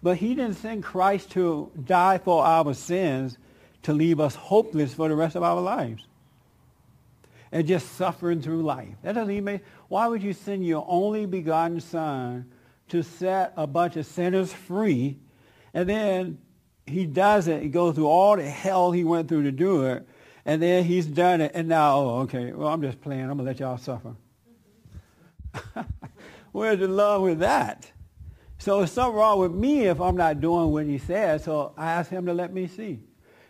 [0.03, 3.39] But he didn't send Christ to die for our sins
[3.85, 6.07] to leave us hopeless for the rest of our lives
[7.51, 8.95] and just suffering through life.
[9.03, 12.51] That doesn't even make, why would you send your only begotten son
[12.95, 15.19] to set a bunch of sinners free
[15.75, 16.39] and then
[16.87, 20.07] he does it, he goes through all the hell he went through to do it,
[20.45, 23.23] and then he's done it, and now, oh, okay, well, I'm just playing.
[23.23, 24.15] I'm going to let y'all suffer.
[26.53, 27.91] Where's the love with that?
[28.59, 31.91] So there's something wrong with me if I'm not doing what he said, so I
[31.93, 33.01] asked him to let me see.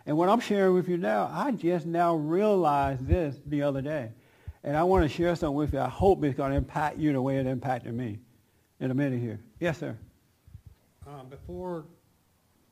[0.06, 4.10] And what I'm sharing with you now, I just now realized this the other day.
[4.62, 5.80] And I want to share something with you.
[5.80, 8.18] I hope it's going to impact you the way it impacted me
[8.84, 9.40] in a minute here.
[9.60, 9.96] Yes, sir.
[11.06, 11.84] Uh, before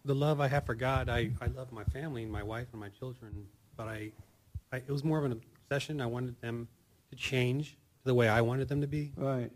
[0.04, 2.80] the love I have for God, I, I love my family and my wife and
[2.80, 3.46] my children,
[3.76, 4.12] but I,
[4.72, 5.32] I, it was more of an
[5.70, 6.00] obsession.
[6.00, 6.68] I wanted them
[7.10, 9.50] to change the way I wanted them to be Right.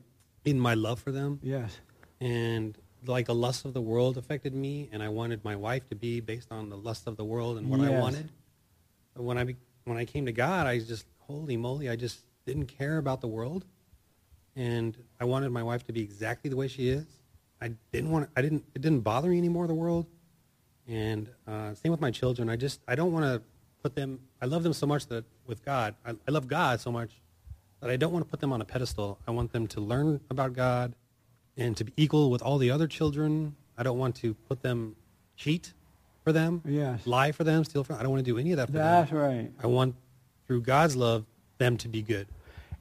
[0.44, 1.40] in my love for them.
[1.42, 1.78] Yes.
[2.20, 5.94] And like the lust of the world affected me, and I wanted my wife to
[5.94, 8.30] be based on the lust of the world and what I wanted.
[9.14, 12.66] But when I, when I came to God, I just, holy moly, I just didn't
[12.66, 13.64] care about the world.
[14.56, 17.04] And I wanted my wife to be exactly the way she is.
[17.60, 20.06] I didn't want, I didn't, it didn't bother me anymore, the world.
[20.88, 22.48] And uh, same with my children.
[22.48, 23.42] I just, I don't want to
[23.82, 26.90] put them, I love them so much that with God, I, I love God so
[26.90, 27.10] much
[27.80, 29.18] that I don't want to put them on a pedestal.
[29.26, 30.94] I want them to learn about God
[31.56, 33.56] and to be equal with all the other children.
[33.76, 34.96] I don't want to put them,
[35.36, 35.72] cheat
[36.24, 37.06] for them, Yes.
[37.06, 38.00] lie for them, steal for them.
[38.00, 39.18] I don't want to do any of that for That's them.
[39.18, 39.50] right.
[39.62, 39.94] I want,
[40.46, 41.24] through God's love,
[41.58, 42.26] them to be good.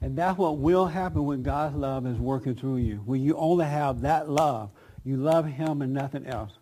[0.00, 2.96] And that's what will happen when God's love is working through you.
[3.04, 4.70] When you only have that love,
[5.04, 6.52] you love him and nothing else,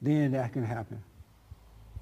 [0.00, 1.02] then that can happen.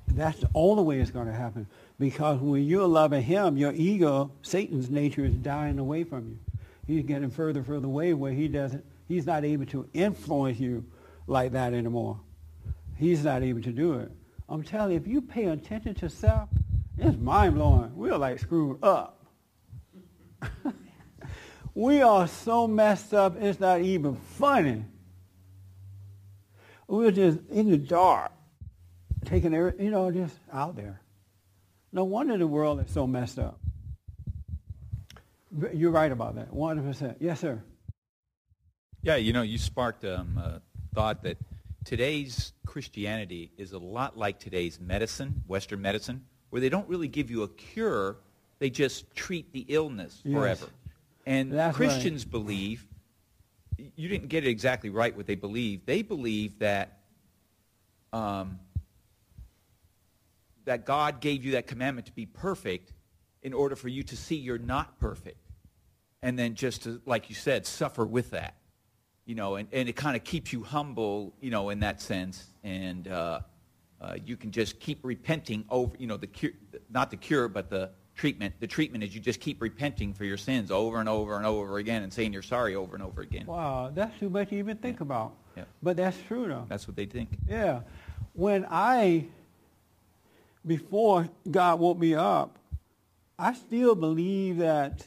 [0.09, 1.67] That's the only way it's going to happen.
[1.99, 6.39] Because when you're loving him, your ego, Satan's nature is dying away from you.
[6.87, 10.85] He's getting further further away where he doesn't, he's not able to influence you
[11.27, 12.21] like that anymore.
[12.97, 14.11] He's not able to do it.
[14.49, 16.49] I'm telling you, if you pay attention to self,
[16.99, 17.97] it's mind-blowing.
[17.97, 19.25] We're like screwed up.
[21.75, 24.85] we are so messed up, it's not even funny.
[26.87, 28.33] We're just in the dark,
[29.25, 31.01] taking every, you know, just out there.
[31.93, 33.59] No wonder the world is so messed up.
[35.73, 37.17] You're right about that, 100%.
[37.21, 37.63] Yes, sir.
[39.03, 40.63] Yeah, you know, you sparked um, a
[40.95, 41.37] thought that
[41.85, 47.31] today's Christianity is a lot like today's medicine, Western medicine, where they don't really give
[47.31, 48.19] you a cure,
[48.59, 50.35] they just treat the illness Yes.
[50.35, 50.67] forever.
[51.27, 51.89] And That's right.
[51.89, 52.87] Christians believe,
[53.77, 55.87] you didn't get it exactly right what they believe.
[55.87, 56.99] They believe that
[58.13, 58.59] um,
[60.65, 62.93] that God gave you that commandment to be perfect
[63.43, 65.39] in order for you to see you're not perfect.
[66.23, 68.57] And then just to, like you said, suffer with that.
[69.25, 72.45] You know, and, and it kind of keeps you humble, you know, in that sense.
[72.63, 73.41] And uh,
[74.01, 76.53] uh, you can just keep repenting over, you know, the cure,
[76.91, 78.55] not the cure, but the treatment.
[78.61, 81.79] The treatment is you just keep repenting for your sins over and over and over
[81.79, 83.47] again and saying you're sorry over and over again.
[83.47, 85.35] Wow, that's too much to even think about.
[85.57, 85.65] Yeah.
[85.83, 86.67] But that's true, though.
[86.69, 87.31] That's what they think.
[87.49, 87.81] Yeah.
[88.35, 89.27] When I,
[90.67, 92.59] before God woke me up,
[93.39, 95.07] I still believe that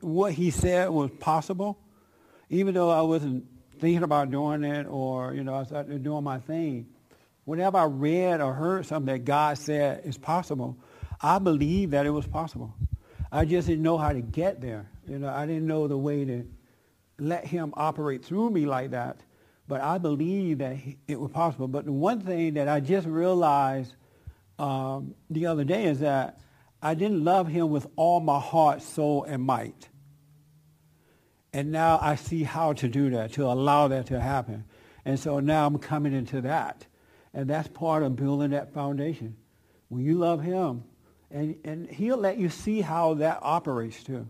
[0.00, 1.78] what he said was possible,
[2.50, 3.46] even though I wasn't
[3.78, 6.86] thinking about doing it or, you know, I there doing my thing.
[7.44, 10.78] Whenever I read or heard something that God said is possible,
[11.20, 12.74] I believed that it was possible.
[13.30, 14.88] I just didn't know how to get there.
[15.08, 16.46] You know, I didn't know the way to
[17.18, 19.20] let him operate through me like that.
[19.66, 20.76] But I believed that
[21.08, 21.68] it was possible.
[21.68, 23.94] But the one thing that I just realized
[24.58, 26.38] um, the other day is that
[26.82, 29.88] I didn't love him with all my heart, soul, and might.
[31.52, 34.64] And now I see how to do that, to allow that to happen.
[35.04, 36.86] And so now I'm coming into that.
[37.32, 39.36] And that's part of building that foundation.
[39.88, 40.84] When you love him,
[41.34, 44.28] and, and he'll let you see how that operates too.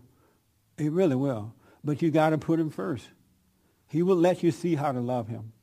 [0.75, 1.53] He really will.
[1.83, 3.07] But you got to put him first.
[3.87, 5.53] He will let you see how to love him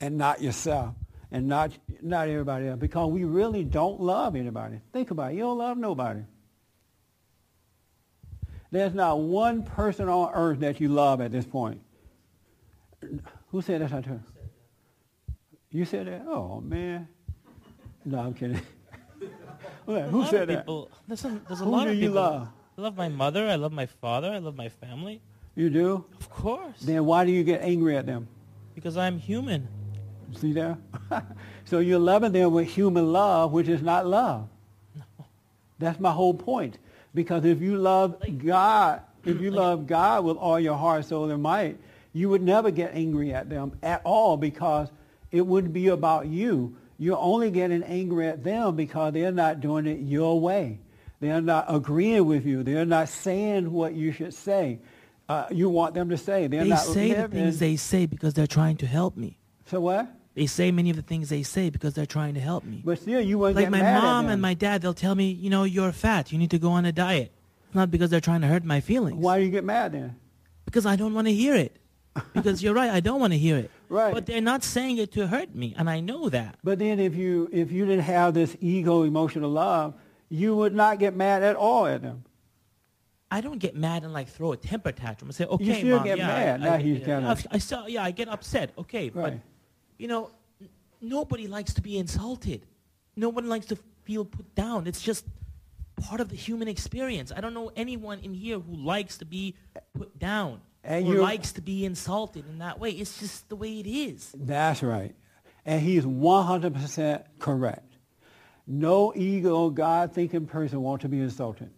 [0.00, 0.96] and not yourself
[1.30, 1.70] and not,
[2.02, 4.80] not everybody else because we really don't love anybody.
[4.92, 5.36] Think about it.
[5.36, 6.22] You don't love nobody.
[8.72, 11.80] There's not one person on earth that you love at this point.
[13.52, 14.04] Who said that's not?
[15.70, 16.22] You said that?
[16.26, 17.06] Oh, man.
[18.04, 18.60] No, I'm kidding.
[19.86, 20.58] Who A who lot said that?
[20.60, 22.14] people, There's a, there's a Who lot do of you people.
[22.22, 22.48] love?
[22.78, 23.48] I love my mother.
[23.48, 24.30] I love my father.
[24.30, 25.20] I love my family.
[25.54, 26.04] You do?
[26.18, 26.80] Of course.
[26.80, 28.28] Then why do you get angry at them?
[28.74, 29.68] Because I'm human.
[30.36, 30.78] See there?
[31.66, 34.48] so you're loving them with human love, which is not love.
[34.96, 35.02] No.
[35.78, 36.78] That's my whole point.
[37.14, 41.42] Because if you love God, if you love God with all your heart, soul, and
[41.42, 41.76] might,
[42.14, 44.88] you would never get angry at them at all because
[45.30, 46.74] it wouldn't be about you.
[47.02, 50.78] You're only getting angry at them because they're not doing it your way.
[51.18, 52.62] They're not agreeing with you.
[52.62, 54.78] They're not saying what you should say.
[55.28, 56.46] Uh, you want them to say.
[56.46, 59.36] They're they not say the things they say because they're trying to help me.
[59.66, 60.14] So what?
[60.34, 62.82] They say many of the things they say because they're trying to help me.
[62.84, 65.50] But still, you wouldn't like get my mom and my dad, they'll tell me, you
[65.50, 66.30] know, you're fat.
[66.30, 67.32] You need to go on a diet.
[67.66, 69.16] It's not because they're trying to hurt my feelings.
[69.16, 70.14] Why do you get mad then?
[70.66, 71.76] Because I don't want to hear it.
[72.32, 73.70] Because you're right, I don't want to hear it.
[73.92, 74.14] Right.
[74.14, 76.56] But they're not saying it to hurt me, and I know that.
[76.64, 79.94] But then if you if you didn't have this ego emotional love,
[80.30, 82.24] you would not get mad at all at them.
[83.30, 85.96] I don't get mad and like throw a temper tantrum and say, okay, You still
[85.98, 86.60] mom, get yeah, mad.
[86.60, 88.72] I, Now I, he's yeah, kinda- I, I yeah, I get upset.
[88.78, 89.34] Okay, but
[89.98, 90.68] you know, n-
[91.02, 92.64] nobody likes to be insulted.
[93.16, 94.86] No one likes to feel put down.
[94.86, 95.26] It's just
[96.00, 97.30] part of the human experience.
[97.34, 99.54] I don't know anyone in here who likes to be
[99.94, 102.90] put down And or likes to be insulted in that way.
[102.90, 104.34] It's just the way it is.
[104.34, 105.14] That's right.
[105.64, 107.96] And he's 100% correct.
[108.66, 111.70] No ego, God-thinking person wants to be insulted.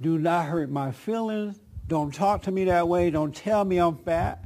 [0.00, 1.60] Do not hurt my feelings.
[1.86, 3.10] Don't talk to me that way.
[3.10, 4.44] Don't tell me I'm fat.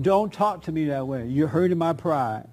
[0.00, 1.26] Don't talk to me that way.
[1.26, 2.48] You're hurting my pride.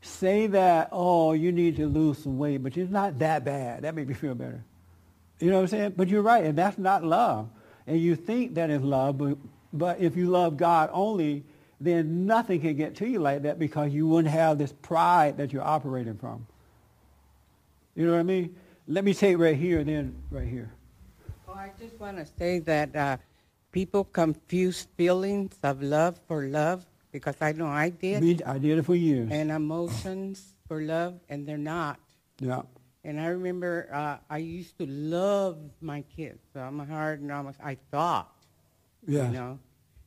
[0.00, 3.82] Say that, oh, you need to lose some weight, but it's not that bad.
[3.82, 4.64] That made me feel better.
[5.40, 5.94] You know what I'm saying?
[5.96, 7.50] But you're right, and that's not love.
[7.86, 9.36] And you think that is love, but,
[9.72, 11.44] but if you love God only,
[11.80, 15.52] then nothing can get to you like that because you wouldn't have this pride that
[15.52, 16.46] you're operating from.
[17.94, 18.56] You know what I mean?
[18.88, 20.72] Let me take right here and then right here.
[21.48, 23.16] Oh, I just want to say that uh,
[23.72, 28.78] people confuse feelings of love for love because I know I did, Me, I did
[28.78, 29.28] it for years.
[29.30, 32.00] and emotions for love, and they're not.
[32.40, 32.62] yeah.
[33.04, 36.38] And I remember uh, I used to love my kids.
[36.54, 38.32] So I'm a hard and almost, I thought,
[39.06, 39.26] Yeah.
[39.26, 39.58] you know.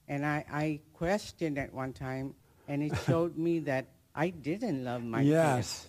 [0.07, 2.33] And I, I questioned at one time,
[2.67, 5.29] and it showed me that I didn't love my kids.
[5.29, 5.87] yes.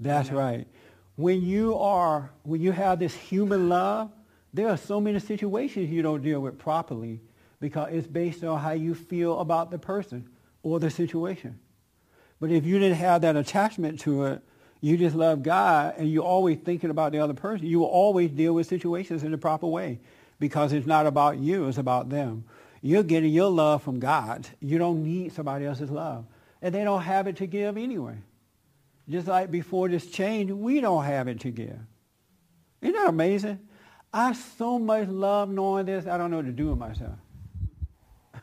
[0.00, 0.40] That's You know?
[0.40, 0.68] right.
[1.16, 4.10] When you are, when you have this human love,
[4.54, 7.20] there are so many situations you don't deal with properly
[7.60, 10.28] because it's based on how you feel about the person
[10.62, 11.58] or the situation.
[12.40, 14.42] But if you didn't have that attachment to it,
[14.80, 18.30] you just love God and you're always thinking about the other person, you will always
[18.30, 19.98] deal with situations in the proper way
[20.38, 22.44] because it's not about you, it's about them.
[22.80, 24.46] You're getting your love from God.
[24.60, 26.26] You don't need somebody else's love.
[26.62, 28.16] And they don't have it to give anyway.
[29.08, 31.78] Just like before this change, we don't have it to give.
[32.80, 33.58] Isn't that amazing?
[34.12, 37.18] I so much love knowing this, I don't know what to do with myself.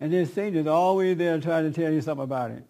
[0.00, 2.64] and then Satan is always there trying to tell you something about it.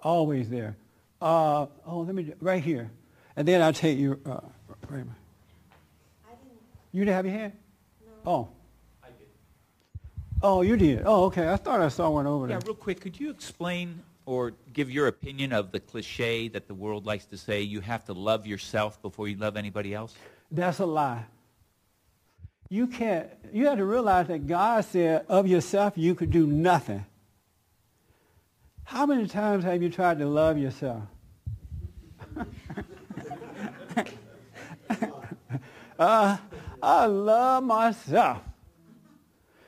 [0.00, 0.76] Always there.
[1.20, 2.90] Uh, oh, let me, do- right here.
[3.36, 4.40] And then I'll take you, uh,
[4.88, 5.08] wait a minute.
[6.92, 7.52] You didn't have your hand?
[8.26, 8.48] Oh.
[9.02, 9.28] I did.
[10.42, 11.02] Oh, you did?
[11.04, 11.48] Oh, okay.
[11.48, 12.58] I thought I saw one over Yeah, there.
[12.58, 16.74] Yeah, real quick, could you explain or give your opinion of the cliche that the
[16.74, 20.14] world likes to say, you have to love yourself before you love anybody else?
[20.50, 21.24] That's a lie.
[22.70, 27.04] You can't, you have to realize that God said of yourself you could do nothing.
[28.88, 31.02] How many times have you tried to love yourself?
[35.98, 36.38] uh,
[36.82, 38.40] I love myself.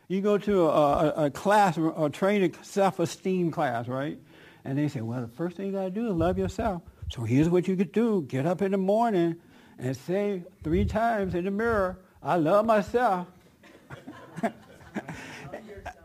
[0.08, 4.18] You go to a, a, a class, a training self-esteem class, right?
[4.64, 6.80] And they say, well, the first thing you got to do is love yourself.
[7.10, 8.22] So here's what you could do.
[8.22, 9.36] Get up in the morning
[9.78, 13.26] and say three times in the mirror, I love myself.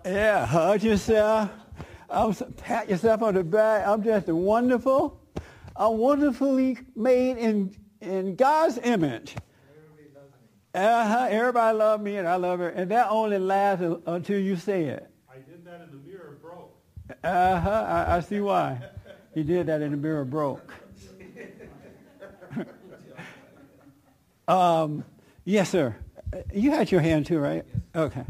[0.05, 1.49] yeah, hug yourself.
[2.09, 3.87] I'm, pat yourself on the back.
[3.87, 5.19] I'm just wonderful.
[5.75, 9.35] I'm wonderfully made in in God's image.
[10.73, 11.27] Uh-huh.
[11.29, 12.69] Everybody love me and I love her.
[12.69, 15.09] And that only lasts un- until you say it.
[15.29, 16.77] I did that in the mirror, broke.
[17.23, 17.69] Uh-huh.
[17.87, 18.81] I, I see why.
[19.33, 20.73] You did that in the mirror broke.
[24.47, 25.05] um,
[25.45, 25.95] yes, sir.
[26.33, 27.65] Uh, You had your hand too, right?
[27.95, 28.23] Okay.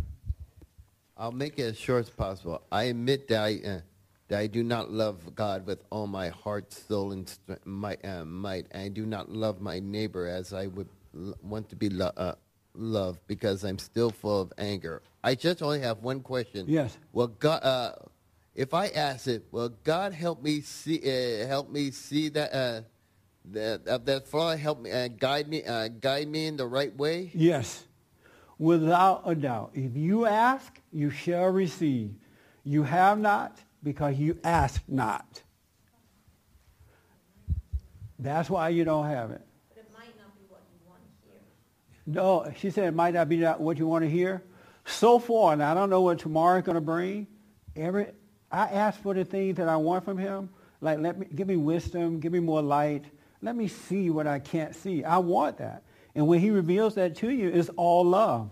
[1.17, 2.61] I'll make it as short as possible.
[2.71, 3.79] I admit that I, uh,
[4.27, 8.25] that I do not love God with all my heart, soul, and st- my, uh,
[8.25, 8.65] might.
[8.75, 12.35] I do not love my neighbor as I would l- want to be lo- uh,
[12.73, 15.01] loved because I'm still full of anger.
[15.23, 16.65] I just only have one question.
[16.67, 16.97] Yes.
[17.13, 17.93] Well, God, uh,
[18.53, 22.81] if I ask it, will God help me see uh, help me see that uh,
[23.51, 24.55] that uh, that flaw?
[24.55, 27.31] Help me uh, guide me uh, guide me in the right way.
[27.33, 27.83] Yes,
[28.57, 29.71] without a doubt.
[29.73, 32.13] If you ask, you shall receive.
[32.63, 35.41] You have not because you ask not.
[38.17, 39.41] That's why you don't have it.
[39.69, 41.41] But it might not be what you want to hear.
[42.07, 44.43] No, she said it might not be what you want to hear.
[44.85, 47.27] So far, and I don't know what tomorrow is going to bring.
[47.75, 48.07] Every
[48.51, 50.49] I ask for the things that I want from him.
[50.79, 53.05] Like let me give me wisdom, give me more light.
[53.41, 55.03] Let me see what I can't see.
[55.03, 55.83] I want that.
[56.15, 58.49] And when he reveals that to you, it's all love.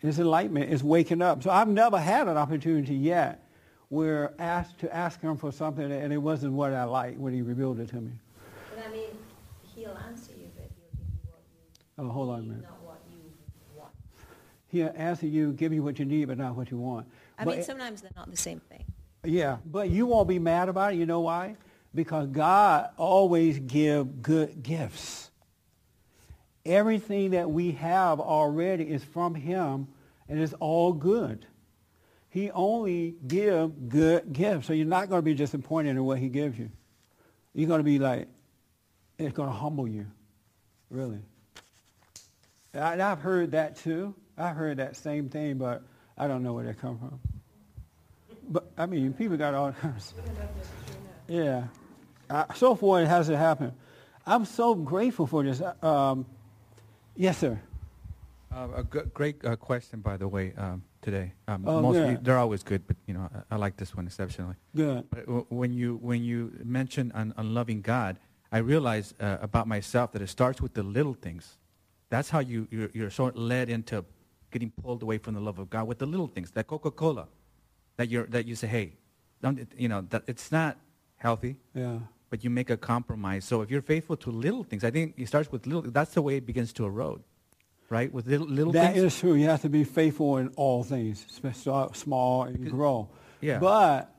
[0.00, 0.72] It's enlightenment.
[0.72, 1.42] It's waking up.
[1.42, 3.46] So I've never had an opportunity yet
[3.88, 7.42] where asked to ask him for something and it wasn't what I like when he
[7.42, 8.10] revealed it to me.
[8.74, 9.10] But I mean,
[9.74, 11.42] he'll answer you, but he'll give you what
[12.04, 12.62] you Oh, hold on a minute.
[12.62, 13.18] not what you
[13.78, 13.92] want.
[14.68, 17.06] He'll answer you, give you what you need, but not what you want.
[17.38, 18.84] I But- mean, sometimes they're not the same thing.
[19.24, 20.96] Yeah, but you won't be mad about it.
[20.96, 21.56] You know why?
[21.94, 25.30] Because God always give good gifts.
[26.66, 29.88] Everything that we have already is from him
[30.28, 31.46] and it's all good.
[32.30, 34.66] He only give good gifts.
[34.66, 36.70] So you're not going to be disappointed in what he gives you.
[37.54, 38.28] You're going to be like,
[39.18, 40.06] it's going to humble you.
[40.90, 41.20] Really.
[42.72, 44.14] And I've heard that too.
[44.36, 45.82] I've heard that same thing, but
[46.18, 47.20] I don't know where they come from.
[48.48, 50.12] But I mean, people got all kinds.
[51.28, 51.64] Yeah.
[52.56, 53.72] So far, it hasn't happened.
[54.26, 55.62] I'm so grateful for this.
[55.82, 56.26] Um,
[57.16, 57.60] yes, sir.
[58.52, 61.32] Uh, a g- great uh, question, by the way, um, today.
[61.48, 62.24] Um, Oh, most good.
[62.24, 64.54] they're always good, but you know, I, I like this one exceptionally.
[64.76, 65.10] Good.
[65.10, 68.16] But w- when you when you mention on, on loving God,
[68.52, 71.56] I realize uh, about myself that it starts with the little things.
[72.10, 74.04] That's how you you're, you're sort of led into
[74.52, 76.52] getting pulled away from the love of God with the little things.
[76.52, 77.26] That Coca Cola,
[77.96, 78.92] that you that you say, hey,
[79.42, 80.78] don't, you know that it's not
[81.16, 81.56] healthy.
[81.74, 81.98] Yeah.
[82.30, 83.44] But you make a compromise.
[83.44, 85.82] So if you're faithful to little things, I think it starts with little.
[85.90, 87.22] That's the way it begins to erode,
[87.90, 88.12] right?
[88.12, 89.04] With little little That things.
[89.04, 89.34] is true.
[89.34, 91.24] You have to be faithful in all things.
[91.52, 93.08] Start small and grow.
[93.40, 93.58] Yeah.
[93.58, 94.10] But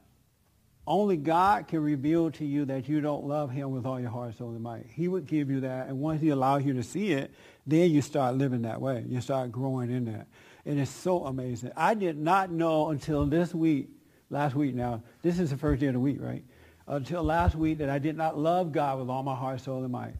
[0.88, 4.38] only God can reveal to you that you don't love him with all your heart,
[4.38, 4.86] soul, and might.
[4.88, 5.88] He would give you that.
[5.88, 7.34] And once he allows you to see it,
[7.66, 9.04] then you start living that way.
[9.08, 10.28] You start growing in that.
[10.64, 11.72] And it's so amazing.
[11.76, 13.90] I did not know until this week,
[14.30, 16.44] last week now, this is the first day of the week, right?
[16.88, 19.92] Until last week that I did not love God with all my heart, soul, and
[19.92, 20.16] might.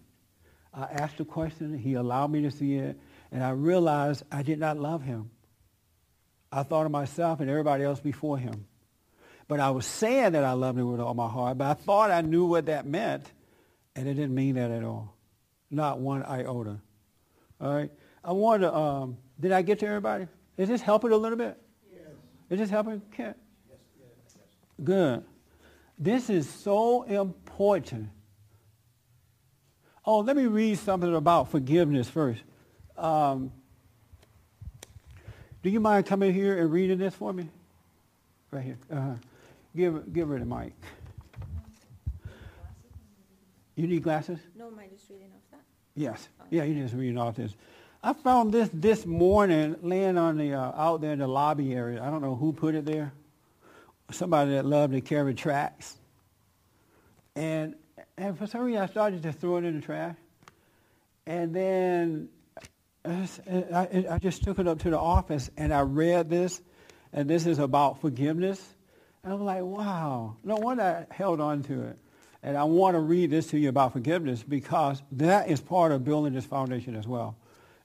[0.74, 1.78] I asked a question.
[1.78, 3.00] He allowed me to see it.
[3.32, 5.30] And I realized I did not love him.
[6.52, 8.66] I thought of myself and everybody else before him.
[9.48, 12.10] But I was saying that I loved him with all my heart, but I thought
[12.12, 13.32] I knew what that meant,
[13.96, 15.16] and it didn't mean that at all.
[15.70, 16.80] Not one iota.
[17.62, 17.92] All right?
[18.24, 20.28] I want to, um, did I get to everybody?
[20.58, 21.58] Is this helping a little bit?
[21.94, 22.02] Yes.
[22.50, 23.02] Is this helping?
[23.18, 23.36] Yes,
[24.00, 24.46] yes.
[24.84, 25.24] Good.
[25.98, 28.10] This is so important.
[30.06, 32.44] Oh, let me read something about forgiveness first.
[32.98, 33.52] Um,
[35.64, 37.50] do you mind coming here and reading this for me?
[38.52, 38.78] Right here.
[38.92, 39.14] Uh-huh.
[39.76, 40.74] Give, give her the mic.
[43.76, 44.40] You need glasses?
[44.56, 45.62] No, am I just reading off that?
[45.96, 46.30] Yes.
[46.50, 47.56] Yeah, you're just reading off this.
[48.04, 52.04] I found this this morning laying on the uh, out there in the lobby area.
[52.04, 53.12] I don't know who put it there.
[54.12, 55.98] Somebody that loved to carry tracks.
[57.36, 57.76] And
[58.18, 60.16] and for some reason I started to throw it in the trash.
[61.28, 62.30] And then
[63.04, 66.62] I, I just took it up to the office and I read this,
[67.14, 68.64] and this is about forgiveness.
[69.24, 70.38] And I'm like, wow.
[70.44, 71.98] No wonder I held on to it.
[72.44, 76.04] And I want to read this to you about forgiveness because that is part of
[76.04, 77.36] building this foundation as well,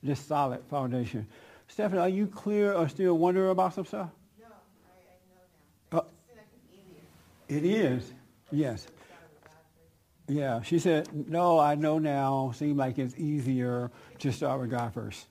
[0.02, 1.26] this solid foundation.
[1.68, 4.10] Stephanie, are you clear or still wondering about some stuff?
[7.50, 8.12] It is,
[8.52, 8.86] yes.
[10.28, 12.52] Yeah, she said, no, I know now.
[12.54, 13.90] Seems like it's easier
[14.20, 15.26] to start with God first.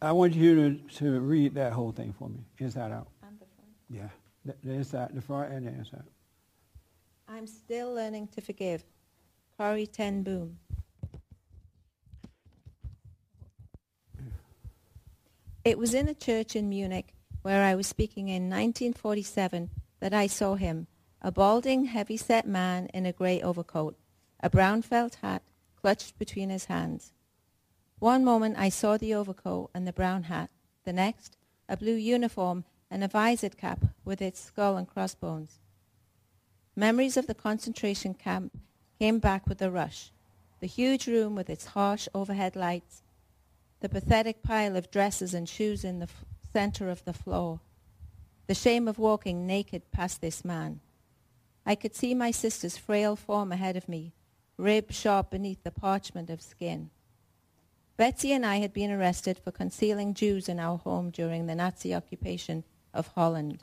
[0.00, 3.08] I want you to, to read that whole thing for me, inside out.
[3.24, 3.70] And the front.
[3.90, 4.08] Yeah,
[4.44, 6.04] the, the inside, the front and the inside.
[7.28, 8.84] I'm still learning to forgive.
[9.58, 10.58] Corrie Ten Boom.
[15.64, 19.70] It was in a church in Munich where I was speaking in 1947
[20.00, 20.86] that I saw him,
[21.22, 23.96] a balding, heavy-set man in a grey overcoat,
[24.40, 25.42] a brown felt hat
[25.80, 27.12] clutched between his hands.
[27.98, 30.50] One moment I saw the overcoat and the brown hat.
[30.84, 31.36] The next,
[31.68, 35.60] a blue uniform and a visored cap with its skull and crossbones.
[36.74, 38.58] Memories of the concentration camp
[38.98, 40.12] came back with a rush.
[40.60, 43.02] The huge room with its harsh overhead lights,
[43.80, 47.60] the pathetic pile of dresses and shoes in the f- center of the floor,
[48.50, 50.80] the shame of walking naked past this man.
[51.64, 54.12] I could see my sister's frail form ahead of me,
[54.56, 56.90] rib sharp beneath the parchment of skin.
[57.96, 61.94] Betsy and I had been arrested for concealing Jews in our home during the Nazi
[61.94, 63.62] occupation of Holland.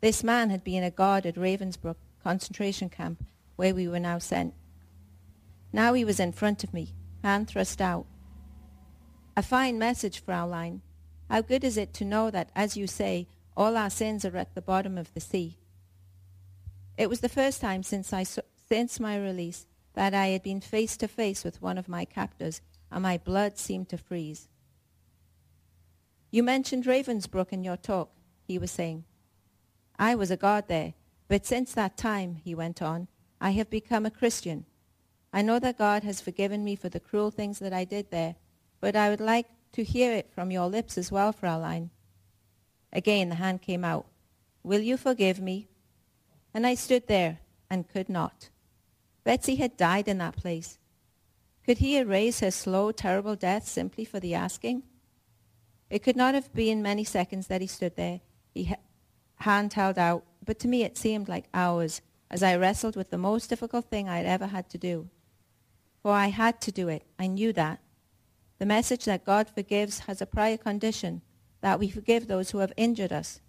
[0.00, 4.54] This man had been a guard at Ravensbrück concentration camp where we were now sent.
[5.72, 8.06] Now he was in front of me, hand thrust out.
[9.36, 10.80] A fine message, Fraulein.
[11.30, 14.54] How good is it to know that, as you say, all our sins are at
[14.54, 15.58] the bottom of the sea?
[16.96, 20.96] It was the first time since, I, since my release that I had been face
[20.98, 24.48] to face with one of my captors, and my blood seemed to freeze.
[26.30, 28.10] You mentioned Ravensbrück in your talk,
[28.46, 29.04] he was saying.
[29.98, 30.94] I was a guard there,
[31.28, 33.08] but since that time, he went on,
[33.40, 34.66] I have become a Christian.
[35.32, 38.36] I know that God has forgiven me for the cruel things that I did there,
[38.80, 41.90] but I would like to hear it from your lips as well, Fraulein.
[42.92, 44.06] Again the hand came out.
[44.62, 45.68] Will you forgive me?
[46.52, 47.38] And I stood there
[47.70, 48.50] and could not.
[49.24, 50.78] Betsy had died in that place.
[51.64, 54.82] Could he erase her slow, terrible death simply for the asking?
[55.88, 58.20] It could not have been many seconds that he stood there,
[58.54, 58.74] he
[59.36, 63.18] hand held out, but to me it seemed like hours as I wrestled with the
[63.18, 65.08] most difficult thing I had ever had to do.
[66.02, 67.04] For I had to do it.
[67.18, 67.80] I knew that.
[68.58, 71.22] The message that God forgives has a prior condition,
[71.60, 73.40] that we forgive those who have injured us.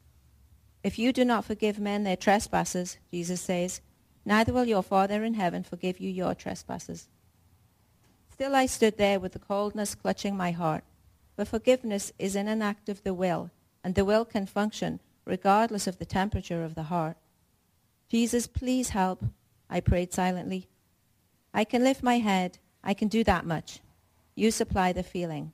[0.83, 3.81] If you do not forgive men their trespasses, Jesus says,
[4.25, 7.07] neither will your Father in heaven forgive you your trespasses.
[8.31, 10.83] Still I stood there with the coldness clutching my heart.
[11.35, 13.49] But forgiveness is in an act of the will,
[13.83, 17.17] and the will can function regardless of the temperature of the heart.
[18.09, 19.23] Jesus, please help,
[19.69, 20.67] I prayed silently.
[21.53, 22.59] I can lift my head.
[22.83, 23.79] I can do that much.
[24.35, 25.53] You supply the feeling.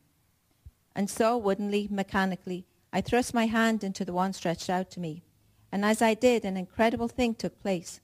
[0.97, 5.21] And so, woodenly, mechanically, I thrust my hand into the one stretched out to me.
[5.71, 8.01] And as I did, an incredible thing took place.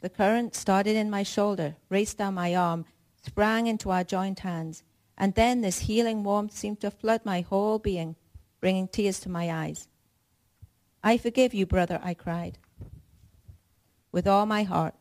[0.00, 2.86] The current started in my shoulder, raced down my arm,
[3.22, 4.82] sprang into our joined hands,
[5.18, 8.16] and then this healing warmth seemed to flood my whole being,
[8.60, 9.88] bringing tears to my eyes.
[11.04, 12.56] I forgive you, brother, I cried,
[14.10, 14.94] with all my heart.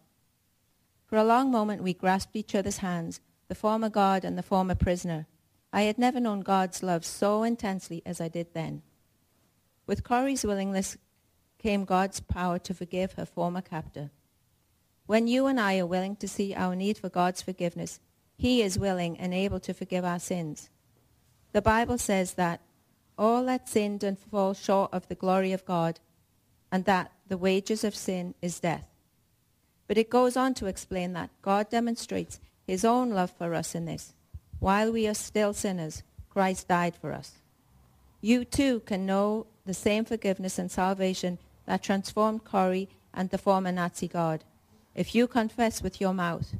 [1.06, 4.76] For a long moment we grasped each other's hands, the former guard and the former
[4.76, 5.28] prisoner.
[5.74, 8.82] I had never known God's love so intensely as I did then.
[9.88, 10.98] With Corrie's willingness
[11.58, 14.12] came God's power to forgive her former captor.
[15.06, 18.00] When you and I are willing to see our need for God's forgiveness,
[18.38, 20.70] he is willing and able to forgive our sins.
[21.52, 22.62] The Bible says that
[23.18, 26.00] all that sinned and fall short of the glory of God,
[26.72, 28.86] and that the wages of sin is death.
[29.88, 33.86] But it goes on to explain that God demonstrates his own love for us in
[33.86, 34.14] this.
[34.62, 37.32] While we are still sinners, Christ died for us.
[38.22, 43.72] You too can know the same forgiveness and salvation that transformed Corrie and the former
[43.72, 44.44] Nazi guard.
[44.94, 46.58] If you confess with your mouth,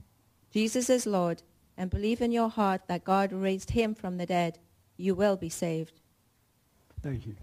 [0.52, 1.44] Jesus is Lord,
[1.78, 4.58] and believe in your heart that God raised him from the dead,
[4.98, 6.02] you will be saved.
[7.04, 7.36] Thank you.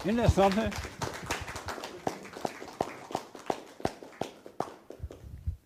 [0.00, 0.70] Isn't that something?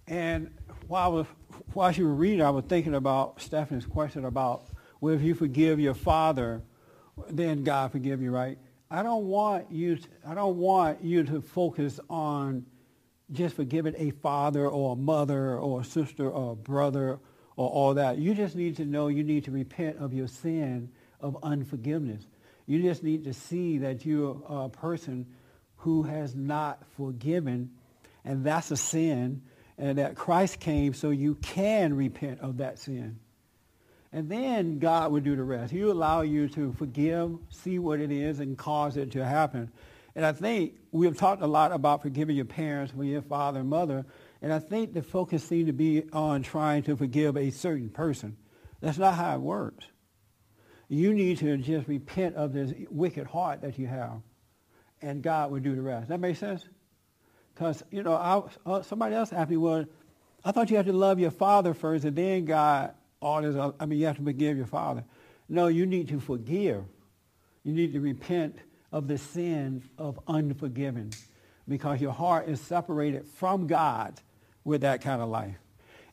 [0.07, 0.55] And
[0.87, 1.27] while, was,
[1.77, 4.65] while she was reading, I was thinking about Stephanie's question about,
[4.99, 6.63] well, if you forgive your father,
[7.29, 8.57] then God forgive you, right?
[8.91, 9.97] I don't want you.
[9.97, 12.65] To, I don't want you to focus on
[13.31, 17.19] just forgiving a father or a mother or a sister or a brother
[17.57, 18.17] or all that.
[18.17, 20.89] You just need to know you need to repent of your sin
[21.21, 22.27] of unforgiveness.
[22.65, 25.27] You just need to see that you're a person
[25.77, 27.73] who has not forgiven,
[28.25, 29.43] and that's a sin,
[29.79, 33.19] and that Christ came so you can repent of that sin.
[34.13, 35.73] And then God will do the rest.
[35.73, 39.71] He'll allow you to forgive, see what it is, and cause it to happen.
[40.15, 44.07] And I think we've talked a lot about forgiving your parents, your father and mother,
[44.41, 48.37] and I think the focus seems to be on trying to forgive a certain person.
[48.81, 49.87] That's not how it works.
[50.89, 54.23] You need to just repent of this wicked heart that you have,
[55.03, 56.09] and God will do the rest.
[56.09, 56.65] That makes sense?
[57.57, 59.87] Because, you know, I, uh, somebody else asked me, well,
[60.45, 62.93] I thought you had to love your father first, and then God,
[63.23, 65.05] all this, I mean, you have to forgive your father.
[65.49, 66.85] No, you need to forgive.
[67.65, 68.59] You need to repent
[68.93, 71.15] of the sin of unforgiving
[71.67, 74.21] because your heart is separated from God
[74.63, 75.57] with that kind of life.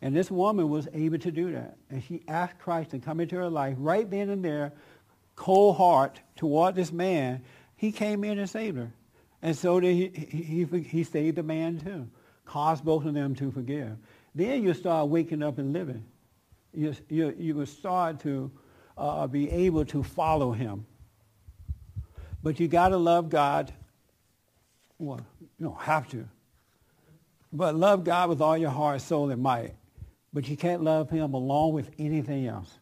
[0.01, 1.75] And this woman was able to do that.
[1.89, 4.71] And she asked Christ to come into her life right then and there,
[5.35, 7.43] cold heart toward this man.
[7.75, 8.93] He came in and saved her.
[9.43, 12.07] And so he, he, he, saved the man too,
[12.45, 13.97] caused both of them to forgive.
[14.33, 16.05] Then you start waking up and living.
[16.73, 18.49] You, you, you will start to
[18.97, 20.85] uh, be able to follow him.
[22.41, 23.73] But you got to love God.
[24.97, 25.19] Well,
[25.59, 26.25] you don't have to.
[27.51, 29.75] But love God with all your heart, soul, and might.
[30.31, 32.79] But you can't love him along with anything else.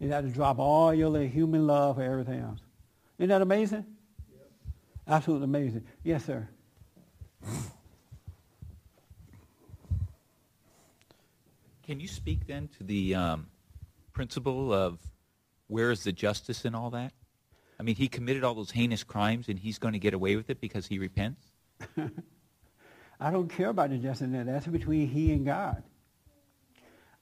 [0.00, 2.60] You got to drop all your human love for everything else.
[3.18, 3.84] Isn't that amazing?
[5.06, 5.84] Absolutely amazing.
[6.04, 6.48] Yes, sir.
[11.82, 13.48] Can you speak then to the um,
[14.12, 15.00] principle of
[15.66, 17.12] where is the justice in all that?
[17.80, 20.50] I mean, he committed all those heinous crimes, and he's going to get away with
[20.50, 21.44] it because he repents.
[23.20, 24.46] I don't care about the justice in that.
[24.46, 25.82] That's between he and God.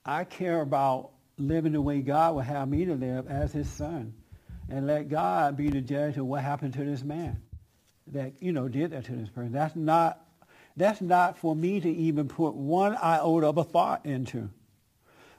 [0.04, 4.12] I care about living the way God would have me to live as his son,
[4.68, 7.40] and let God be the judge of what happened to this man
[8.12, 9.52] that you know did that to this person.
[9.52, 10.20] That's not
[10.76, 14.48] that's not for me to even put one iota of a thought into,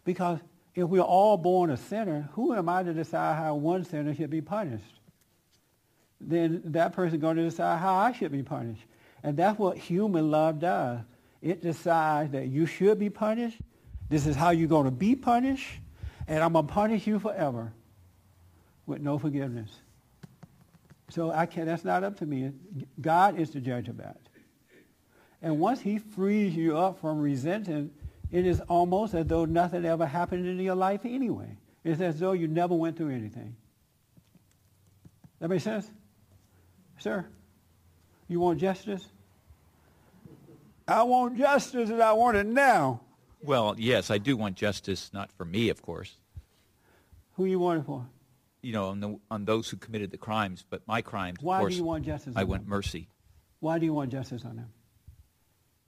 [0.04, 0.40] because
[0.76, 4.30] if we're all born a sinner, who am I to decide how one sinner should
[4.30, 5.00] be punished?
[6.20, 8.84] Then that person is going to decide how I should be punished.
[9.24, 11.00] And that's what human love does.
[11.42, 13.58] It decides that you should be punished.
[14.10, 15.68] This is how you're going to be punished.
[16.28, 17.74] And I'm going to punish you forever
[18.86, 19.70] with no forgiveness.
[21.12, 22.52] So I can't, that's not up to me.
[23.00, 24.18] God is the judge of that.
[25.42, 27.92] And once he frees you up from resenting
[28.32, 31.58] it is almost as though nothing ever happened in your life anyway.
[31.84, 33.56] It's as though you never went through anything.
[35.40, 35.90] That makes sense?
[37.00, 37.26] Sir,
[38.28, 39.06] you want justice?
[40.88, 43.02] I want justice and I want it now.
[43.42, 46.16] Well, yes, I do want justice, not for me, of course.
[47.34, 48.06] Who you want it for?
[48.62, 51.74] You know, on, the, on those who committed the crimes, but my crimes, Why course,
[51.74, 52.70] do you want justice I want them?
[52.70, 53.08] mercy.
[53.60, 54.70] Why do you want justice on them?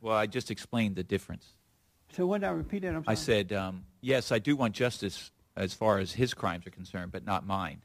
[0.02, 1.48] Well, I just explained the difference.
[2.12, 3.04] So did I repeat sorry.
[3.08, 7.12] I said, um, yes, I do want justice as far as his crimes are concerned,
[7.12, 7.82] but not mine.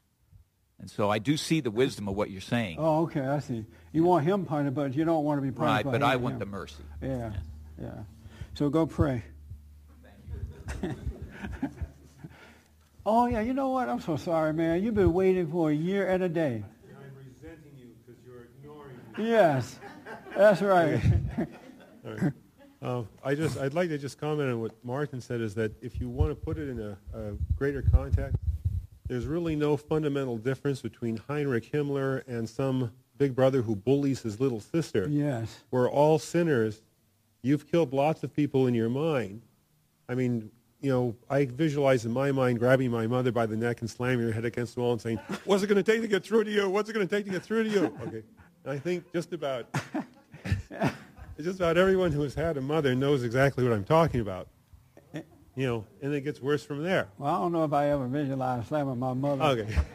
[0.79, 2.77] And so I do see the wisdom of what you're saying.
[2.79, 3.65] Oh, okay, I see.
[3.91, 6.33] You want him punished, but you don't want to be punished right, but I want
[6.33, 6.39] him.
[6.39, 6.83] the mercy.
[7.01, 7.31] Yeah,
[7.81, 8.03] yeah.
[8.53, 9.23] So go pray.
[13.09, 13.89] oh, yeah, you know what?
[13.89, 14.83] I'm so sorry, man.
[14.83, 16.63] You've been waiting for a year and a day.
[16.63, 19.29] I'm resenting you because you're ignoring me.
[19.29, 19.79] Yes,
[20.37, 21.01] that's right.
[22.05, 22.33] All right.
[22.81, 25.99] Uh, I just, I'd like to just comment on what Martin said is that if
[25.99, 28.37] you want to put it in a, a greater context,
[29.07, 34.39] there's really no fundamental difference between Heinrich Himmler and some big brother who bullies his
[34.39, 35.07] little sister.
[35.09, 35.63] Yes.
[35.71, 36.81] We're all sinners.
[37.41, 39.41] You've killed lots of people in your mind.
[40.07, 40.51] I mean,
[40.81, 44.25] you know, I visualize in my mind grabbing my mother by the neck and slamming
[44.25, 46.45] her head against the wall and saying, what's it going to take to get through
[46.45, 46.69] to you?
[46.69, 47.97] What's it going to take to get through to you?
[48.07, 48.23] Okay.
[48.65, 49.67] And I think just about,
[51.37, 54.47] just about everyone who has had a mother knows exactly what I'm talking about.
[55.13, 57.07] You know, and it gets worse from there.
[57.17, 59.43] Well, I don't know if I ever visualized slamming my mother.
[59.43, 59.75] Okay.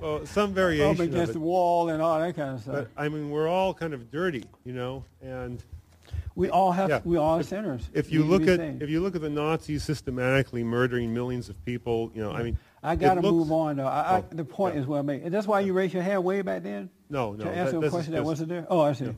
[0.00, 2.74] Well, some Up variation against of the wall and all that kind of stuff.
[2.74, 5.64] But I mean, we're all kind of dirty, you know, and
[6.40, 6.88] we all have.
[6.88, 7.00] yeah.
[7.04, 7.88] We all are If- sinners.
[7.92, 8.82] If We you look at saved.
[8.82, 12.58] if you look at the Nazis systematically murdering millions of people, you know, I mean,
[12.82, 13.86] I got to move on though.
[13.86, 14.80] I, I, Oh, the point yeah.
[14.80, 15.30] is well made.
[15.30, 16.90] That's why you raised your hand way back then.
[17.08, 17.44] No, no.
[17.44, 18.66] To answer that- a question that wasn't there.
[18.70, 19.04] Oh, I see.
[19.06, 19.12] Yeah.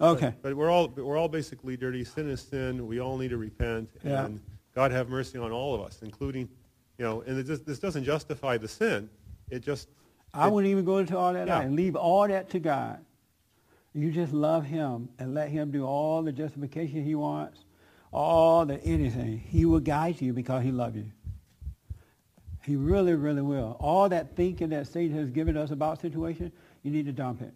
[0.00, 0.34] Okay.
[0.42, 2.02] But, but we're all we're all basically dirty.
[2.04, 2.86] Sin is sin.
[2.88, 4.40] We all need to repent, and
[4.74, 6.48] God have mercy on all of us, including,
[6.98, 7.20] you know.
[7.22, 9.08] And it just, this doesn't justify the sin.
[9.50, 9.88] It just
[10.34, 11.60] I it- wouldn't even go into all that Yeah.
[11.60, 12.98] and leave all that to God.
[13.94, 17.64] You just love Him and let Him do all the justification He wants,
[18.12, 19.38] all the anything.
[19.38, 21.10] He will guide you because He loves you.
[22.64, 23.76] He really, really will.
[23.80, 27.52] All that thinking that Satan has given us about situation, you need to dump it.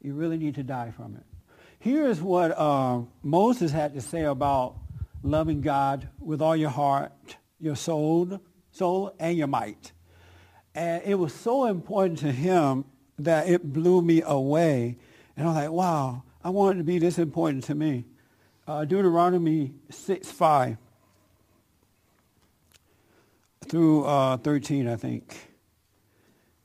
[0.00, 1.24] You really need to die from it.
[1.78, 4.76] Here's what uh, Moses had to say about
[5.22, 7.12] loving God with all your heart,
[7.58, 8.40] your soul,
[8.70, 9.92] soul, and your might.
[10.74, 12.84] And it was so important to him
[13.18, 14.98] that it blew me away.
[15.36, 18.04] And I was like, wow, I want it to be this important to me.
[18.66, 20.76] Uh, Deuteronomy 6, 5
[23.66, 25.36] through uh, 13, I think.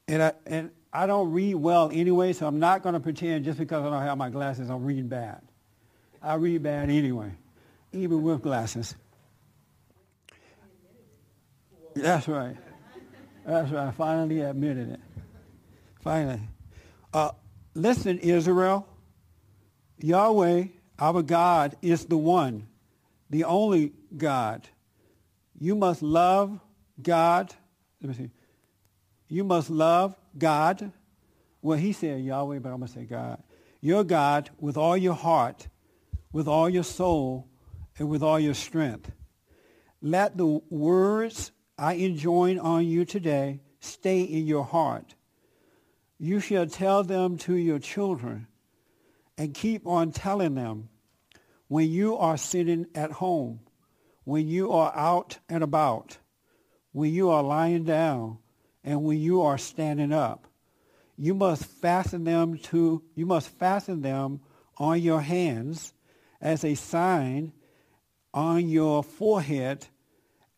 [0.07, 3.59] And I, and I don't read well anyway, so I'm not going to pretend just
[3.59, 5.41] because I don't have my glasses, I'm reading bad.
[6.21, 7.31] I read bad anyway,
[7.91, 8.95] even with glasses.
[11.95, 12.55] That's right.
[13.45, 13.87] That's right.
[13.87, 14.99] I finally admitted it.
[16.01, 16.41] Finally.
[17.13, 17.31] Uh,
[17.75, 18.87] listen, Israel.
[19.99, 20.65] Yahweh,
[20.99, 22.67] our God, is the one,
[23.29, 24.67] the only God.
[25.59, 26.59] You must love
[27.01, 27.53] God.
[28.01, 28.31] Let me see.
[29.27, 30.91] You must love God.
[31.61, 33.41] Well, he said Yahweh, but I'm going to say God.
[33.81, 35.67] Your God with all your heart,
[36.31, 37.47] with all your soul,
[37.97, 39.11] and with all your strength.
[40.01, 45.15] Let the words I enjoin on you today stay in your heart.
[46.17, 48.47] You shall tell them to your children
[49.37, 50.89] and keep on telling them
[51.67, 53.59] when you are sitting at home,
[54.23, 56.17] when you are out and about,
[56.91, 58.37] when you are lying down,
[58.83, 60.47] and when you are standing up.
[61.17, 64.41] You must fasten them to you must fasten them
[64.77, 65.93] on your hands
[66.41, 67.53] as a sign
[68.33, 69.87] on your forehead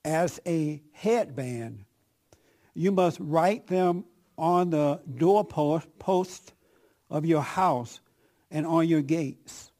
[0.03, 1.85] as a headband.
[2.73, 4.05] You must write them
[4.37, 6.53] on the doorpost post
[7.09, 7.99] of your house
[8.51, 9.71] and on your gates.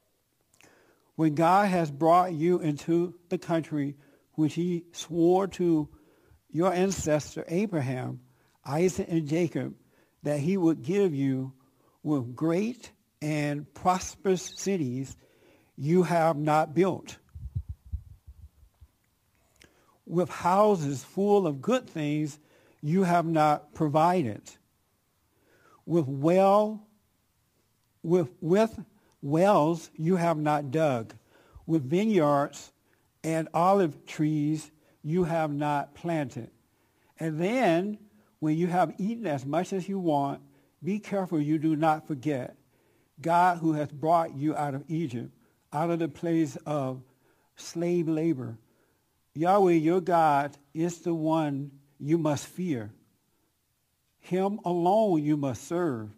[1.14, 3.96] When God has brought you into the country
[4.32, 5.88] which he swore to
[6.50, 8.20] your ancestor Abraham,
[8.64, 9.74] Isaac, and Jacob
[10.22, 11.52] that he would give you
[12.02, 15.16] with great and prosperous cities
[15.76, 17.18] you have not built,
[20.06, 22.38] with houses full of good things
[22.82, 24.42] you have not provided,
[25.86, 26.88] with well
[28.02, 28.78] with, with
[29.22, 31.14] wells you have not dug,
[31.66, 32.72] with vineyards
[33.22, 34.70] and olive trees
[35.02, 36.50] you have not planted.
[37.20, 37.98] And then,
[38.40, 40.40] when you have eaten as much as you want,
[40.82, 42.56] be careful you do not forget
[43.20, 45.32] God who has brought you out of Egypt,
[45.72, 47.02] out of the place of
[47.56, 48.56] slave labor.
[49.34, 52.90] Yahweh, your God, is the one you must fear.
[54.20, 56.10] Him alone you must serve.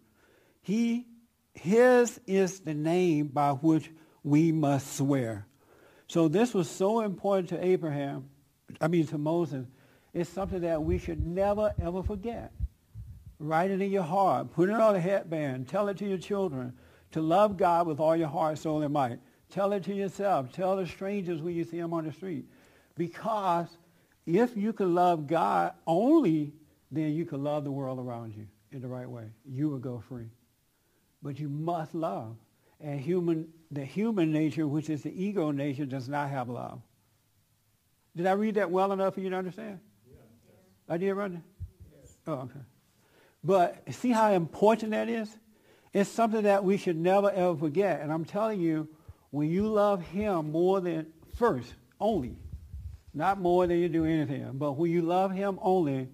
[0.62, 1.06] He
[1.54, 3.90] his is the name by which
[4.22, 5.46] we must swear.
[6.06, 8.28] So this was so important to Abraham,
[8.80, 9.66] I mean to Moses.
[10.12, 12.52] It's something that we should never, ever forget.
[13.38, 14.52] Write it in your heart.
[14.52, 15.68] Put it on a headband.
[15.68, 16.74] Tell it to your children.
[17.12, 19.18] To love God with all your heart, soul, and might.
[19.50, 20.52] Tell it to yourself.
[20.52, 22.44] Tell the strangers when you see them on the street.
[22.96, 23.68] Because
[24.26, 26.52] if you can love God only,
[26.90, 29.30] then you can love the world around you in the right way.
[29.44, 30.30] You will go free
[31.22, 32.36] but you must love.
[32.80, 36.80] And human, the human nature, which is the ego nature, does not have love.
[38.16, 39.80] Did I read that well enough for you to understand?
[40.08, 40.94] Yeah.
[40.94, 41.40] I did, Rodney?
[41.92, 42.16] Yes.
[42.26, 42.60] Oh, okay.
[43.44, 45.34] But see how important that is?
[45.92, 48.00] It's something that we should never, ever forget.
[48.00, 48.88] And I'm telling you,
[49.30, 51.06] when you love him more than
[51.36, 52.36] first, only,
[53.12, 56.08] not more than you do anything, but when you love him only,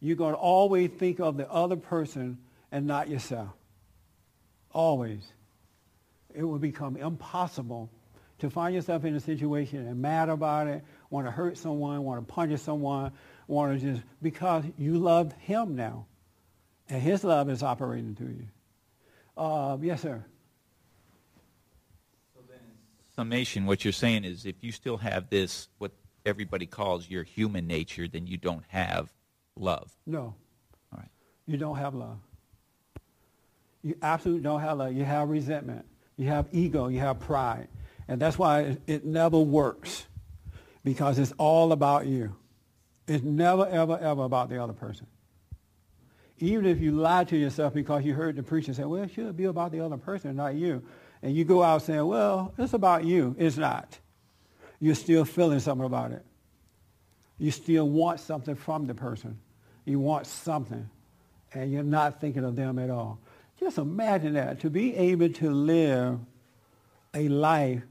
[0.00, 2.38] you're going to always think of the other person
[2.72, 3.50] and not yourself.
[4.72, 5.22] Always.
[6.34, 7.90] It will become impossible
[8.38, 12.26] to find yourself in a situation and mad about it, want to hurt someone, want
[12.26, 13.12] to punish someone,
[13.46, 16.06] want to just, because you love him now.
[16.88, 18.48] And his love is operating through you.
[19.36, 20.24] Uh, yes, sir.
[22.34, 22.58] So then
[23.14, 25.92] summation, what you're saying is if you still have this, what
[26.24, 29.12] everybody calls your human nature, then you don't have
[29.56, 29.90] love.
[30.06, 30.34] No.
[30.92, 31.08] All right.
[31.46, 32.18] You don't have love.
[33.82, 34.92] You absolutely don't have love.
[34.92, 35.86] You have resentment.
[36.16, 36.88] You have ego.
[36.88, 37.68] You have pride.
[38.08, 40.06] And that's why it, never works
[40.84, 42.36] because it's all about you.
[43.06, 45.06] It's never, ever, ever about the other person.
[46.38, 49.36] Even if you lie to yourself because you heard the preacher say, well, it should
[49.36, 50.82] be about the other person, not you.
[51.22, 53.34] And you go out saying, well, it's about you.
[53.38, 53.98] It's not.
[54.80, 56.24] You're still feeling something about it.
[57.38, 59.38] You still want something from the person.
[59.84, 60.88] You want something.
[61.52, 63.18] And you're not thinking of them at all.
[63.58, 66.18] Just imagine that, to be able to live
[67.12, 67.82] a life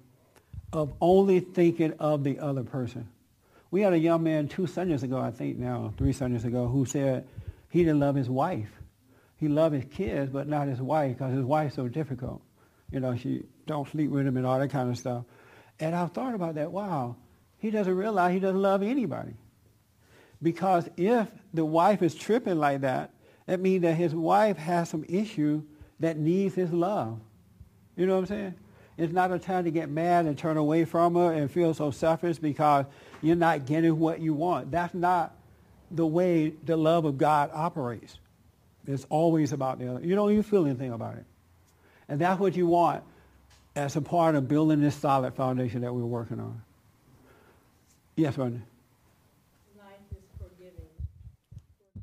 [0.73, 3.07] of only thinking of the other person.
[3.71, 6.85] We had a young man two Sundays ago, I think now, three Sundays ago, who
[6.85, 7.27] said
[7.69, 8.69] he didn't love his wife.
[9.37, 12.41] He loved his kids, but not his wife, because his wife's so difficult.
[12.91, 15.23] You know, she don't sleep with him and all that kind of stuff.
[15.80, 16.71] And I've thought about that.
[16.71, 17.15] Wow,
[17.57, 19.34] he doesn't realize he doesn't love anybody.
[20.41, 23.11] Because if the wife is tripping like that,
[23.45, 25.63] that means that his wife has some issue
[25.99, 27.19] that needs his love.
[27.95, 28.55] You know what I'm saying?
[28.97, 31.91] It's not a time to get mad and turn away from her and feel so
[31.91, 32.86] selfish because
[33.21, 34.71] you're not getting what you want.
[34.71, 35.36] That's not
[35.91, 38.19] the way the love of God operates.
[38.88, 40.05] It's always about the other.
[40.05, 41.25] You don't even feel anything about it.
[42.07, 43.03] And that's what you want
[43.76, 46.61] as a part of building this solid foundation that we're working on.
[48.15, 48.61] Yes, Rodney.
[50.38, 50.86] forgiving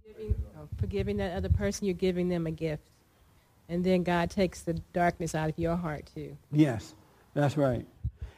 [0.02, 2.88] Forgiving, uh forgiving that other person, you're giving them a gift.
[3.68, 6.36] And then God takes the darkness out of your heart, too.
[6.52, 6.94] Yes,
[7.34, 7.86] that's right.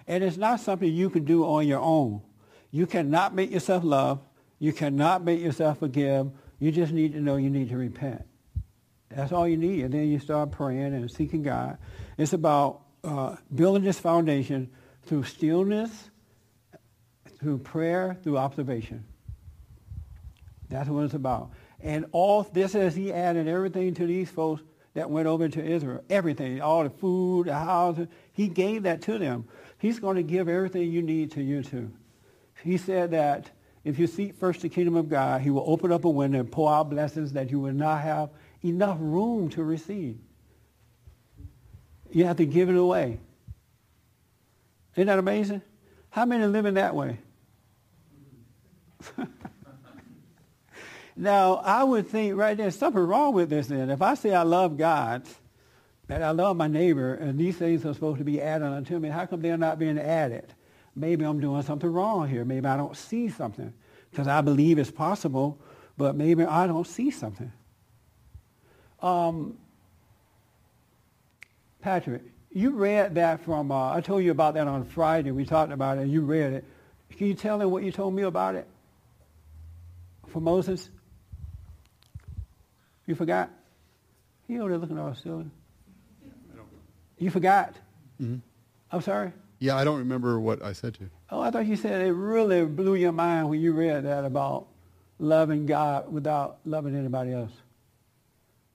[0.06, 2.22] And it's not something you can do on your own.
[2.70, 4.20] You cannot make yourself love.
[4.58, 6.30] You cannot make yourself forgive.
[6.58, 8.24] You just need to know you need to repent.
[9.10, 9.84] That's all you need.
[9.84, 11.78] And then you start praying and seeking God.
[12.16, 14.70] It's about uh, building this foundation
[15.06, 16.10] through stillness,
[17.38, 19.04] through prayer, through observation.
[20.68, 21.50] That's what it's about.
[21.80, 24.62] And all this as he added everything to these folks
[24.94, 26.02] that went over to Israel.
[26.10, 28.08] Everything, all the food, the houses.
[28.32, 29.46] He gave that to them.
[29.78, 31.92] He's going to give everything you need to you too.
[32.64, 33.50] He said that
[33.84, 36.50] if you seek first the kingdom of God, he will open up a window and
[36.50, 38.30] pour out blessings that you will not have
[38.64, 40.18] enough room to receive.
[42.10, 43.18] You have to give it away.
[44.94, 45.62] Isn't that amazing?
[46.10, 47.18] How many live in that way?
[51.16, 53.90] now, I would think right there, something wrong with this then.
[53.90, 55.22] If I say I love God,
[56.08, 59.10] and I love my neighbor, and these things are supposed to be added unto me,
[59.10, 60.54] how come they're not being added?
[60.96, 62.44] Maybe I'm doing something wrong here.
[62.44, 63.72] Maybe I don't see something.
[64.10, 65.60] Because I believe it's possible,
[65.96, 67.52] but maybe I don't see something.
[69.00, 69.58] Um,
[71.88, 72.20] Patrick,
[72.52, 75.30] you read that from, uh, I told you about that on Friday.
[75.30, 76.64] We talked about it, and you read it.
[77.16, 78.68] Can you tell them what you told me about it?
[80.26, 80.90] For Moses?
[83.06, 83.48] You forgot?
[84.46, 85.46] He over there looking all silly.
[87.16, 87.74] You forgot?
[88.20, 88.40] Mm-hmm.
[88.92, 89.32] I'm sorry?
[89.58, 91.10] Yeah, I don't remember what I said to you.
[91.30, 94.66] Oh, I thought you said it really blew your mind when you read that about
[95.18, 97.52] loving God without loving anybody else.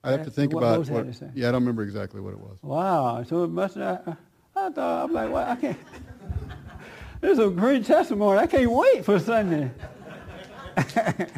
[0.04, 1.12] I have to think what about what.
[1.14, 1.30] to.
[1.34, 2.58] Yeah, I don't remember exactly what it was.
[2.62, 3.24] Wow.
[3.24, 4.16] So it must have,
[4.54, 5.78] I thought, I'm like, well, I can't.
[7.20, 8.38] This is a great testimony.
[8.38, 9.70] I can't wait for Sunday.
[10.76, 11.30] I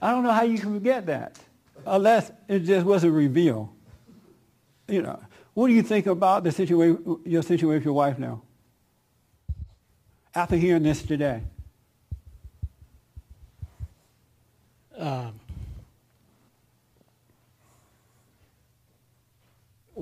[0.00, 1.38] don't know how you can forget that
[1.86, 3.68] unless it just wasn't revealed.
[4.88, 5.20] You know,
[5.54, 8.42] what do you think about the situation, your situation with your wife now?
[10.34, 11.42] After hearing this today.
[14.96, 15.38] Um,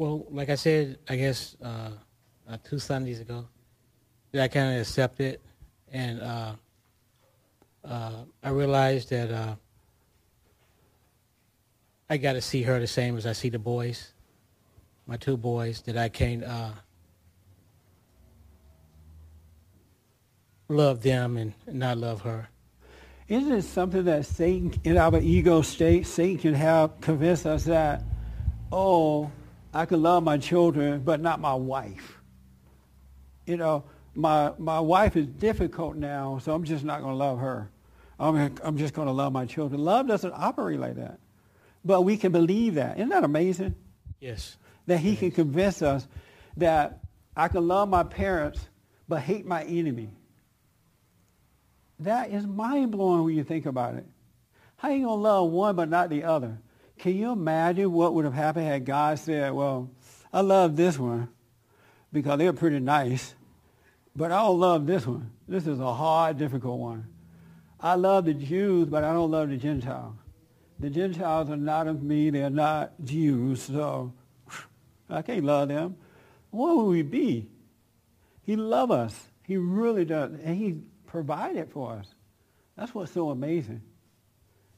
[0.03, 1.91] well, like I said, I guess uh,
[2.51, 3.47] uh, two Sundays ago,
[4.33, 5.39] that I kind of accepted,
[5.93, 6.53] and uh,
[7.85, 9.55] uh, I realized that uh,
[12.11, 14.13] I got to see her the same as I see the boys,
[15.07, 15.83] my two boys.
[15.83, 16.73] That I can't uh,
[20.69, 22.49] love them and not love her.
[23.29, 28.03] Isn't it something that Satan, in our ego state, Satan can have convince us that,
[28.73, 29.31] oh,
[29.73, 32.19] I can love my children, but not my wife.
[33.47, 37.39] You know, my my wife is difficult now, so I'm just not going to love
[37.39, 37.71] her.
[38.19, 39.83] I'm I'm just going to love my children.
[39.83, 41.19] Love doesn't operate like that,
[41.85, 42.99] but we can believe that.
[42.99, 43.75] Isn't that amazing?
[44.21, 44.57] Yes.
[44.87, 46.07] That He can convince us
[46.57, 47.01] that
[47.37, 48.69] I can love my parents,
[49.09, 50.11] but hate my enemy.
[52.01, 54.07] That is mind blowing when you think about it.
[54.77, 56.59] How you gonna love one but not the other?
[57.03, 59.91] Can you imagine what would have happened had God said, "Well,
[60.33, 61.31] I love this one
[62.13, 63.35] because they're pretty nice,
[64.15, 65.33] but I don't love this one.
[65.49, 67.09] This is a hard, difficult one.
[67.81, 70.15] I love the Jews, but I don't love the Gentiles.
[70.79, 74.13] The Gentiles are not of me; they're not Jews, so
[75.11, 75.97] I can't love them.
[76.51, 77.49] What would we be?
[78.45, 79.29] He loves us.
[79.43, 80.77] He really does, and He
[81.07, 82.15] provided for us.
[82.77, 83.83] That's what's so amazing.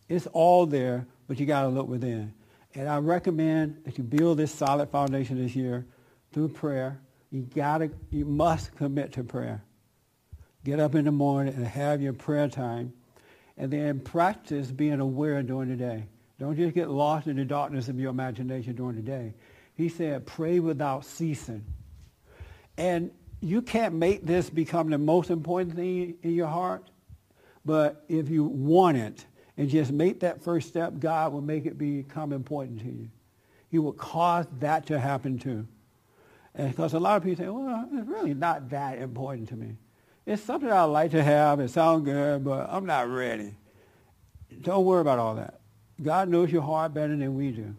[0.08, 2.32] It's all there, but you got to look within.
[2.74, 5.86] And I recommend that you build this solid foundation this year
[6.32, 7.00] through prayer.
[7.30, 9.62] You got to, you must commit to prayer.
[10.64, 12.92] Get up in the morning and have your prayer time,
[13.56, 16.06] and then practice being aware during the day.
[16.38, 19.34] Don't just get lost in the darkness of your imagination during the day.
[19.74, 21.64] He said, pray without ceasing.
[22.76, 23.10] And
[23.40, 26.88] you can't make this become the most important thing in your heart,
[27.64, 31.78] but if you want it and just make that first step, God will make it
[31.78, 33.08] become important to you.
[33.70, 35.66] He will cause that to happen too.
[36.54, 39.76] And because a lot of people say, well, it's really not that important to me.
[40.26, 41.60] It's something I like to have.
[41.60, 43.54] It sounds good, but I'm not ready.
[44.62, 45.60] Don't worry about all that.
[46.02, 47.74] God knows your heart better than we do.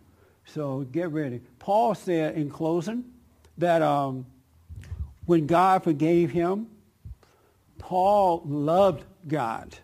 [0.45, 1.41] So get ready.
[1.59, 3.03] Paul said in closing
[3.57, 4.25] that um,
[5.25, 6.67] when God forgave him,
[7.79, 9.75] Paul loved God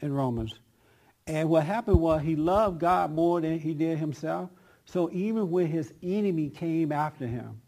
[0.00, 0.58] in Romans.
[1.26, 4.50] And what happened was he loved God more than he did himself.
[4.84, 7.60] So even when his enemy came after him,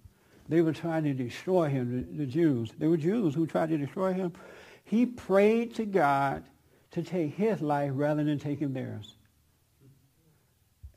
[0.48, 2.72] they were trying to destroy him, the, Jews.
[2.78, 4.32] They were Jews who tried to destroy him.
[4.84, 6.44] He prayed to God
[6.92, 9.14] to take his life rather than taking theirs.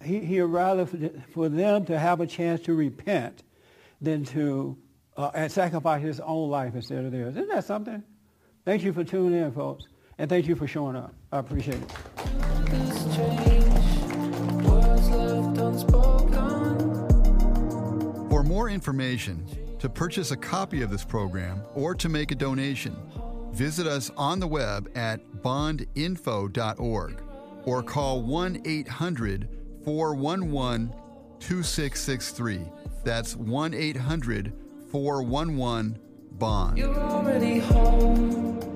[0.04, 3.44] he, he'd rather for, the- for them to have a chance to repent
[4.00, 4.78] than to
[5.18, 7.36] uh, and sacrifice his own life instead of theirs.
[7.36, 8.02] Isn't that something?
[8.64, 9.86] Thank you for tuning in, folks.
[10.22, 11.16] And thank you for showing up.
[11.32, 11.92] I appreciate it.
[18.30, 19.44] For more information,
[19.80, 22.96] to purchase a copy of this program, or to make a donation,
[23.52, 27.24] visit us on the web at bondinfo.org
[27.66, 29.50] or call 1 800
[29.84, 30.94] 411
[31.40, 32.62] 2663.
[33.04, 34.54] That's 1 800
[34.92, 36.00] 411
[36.34, 36.78] BOND.
[36.78, 38.71] You're already home.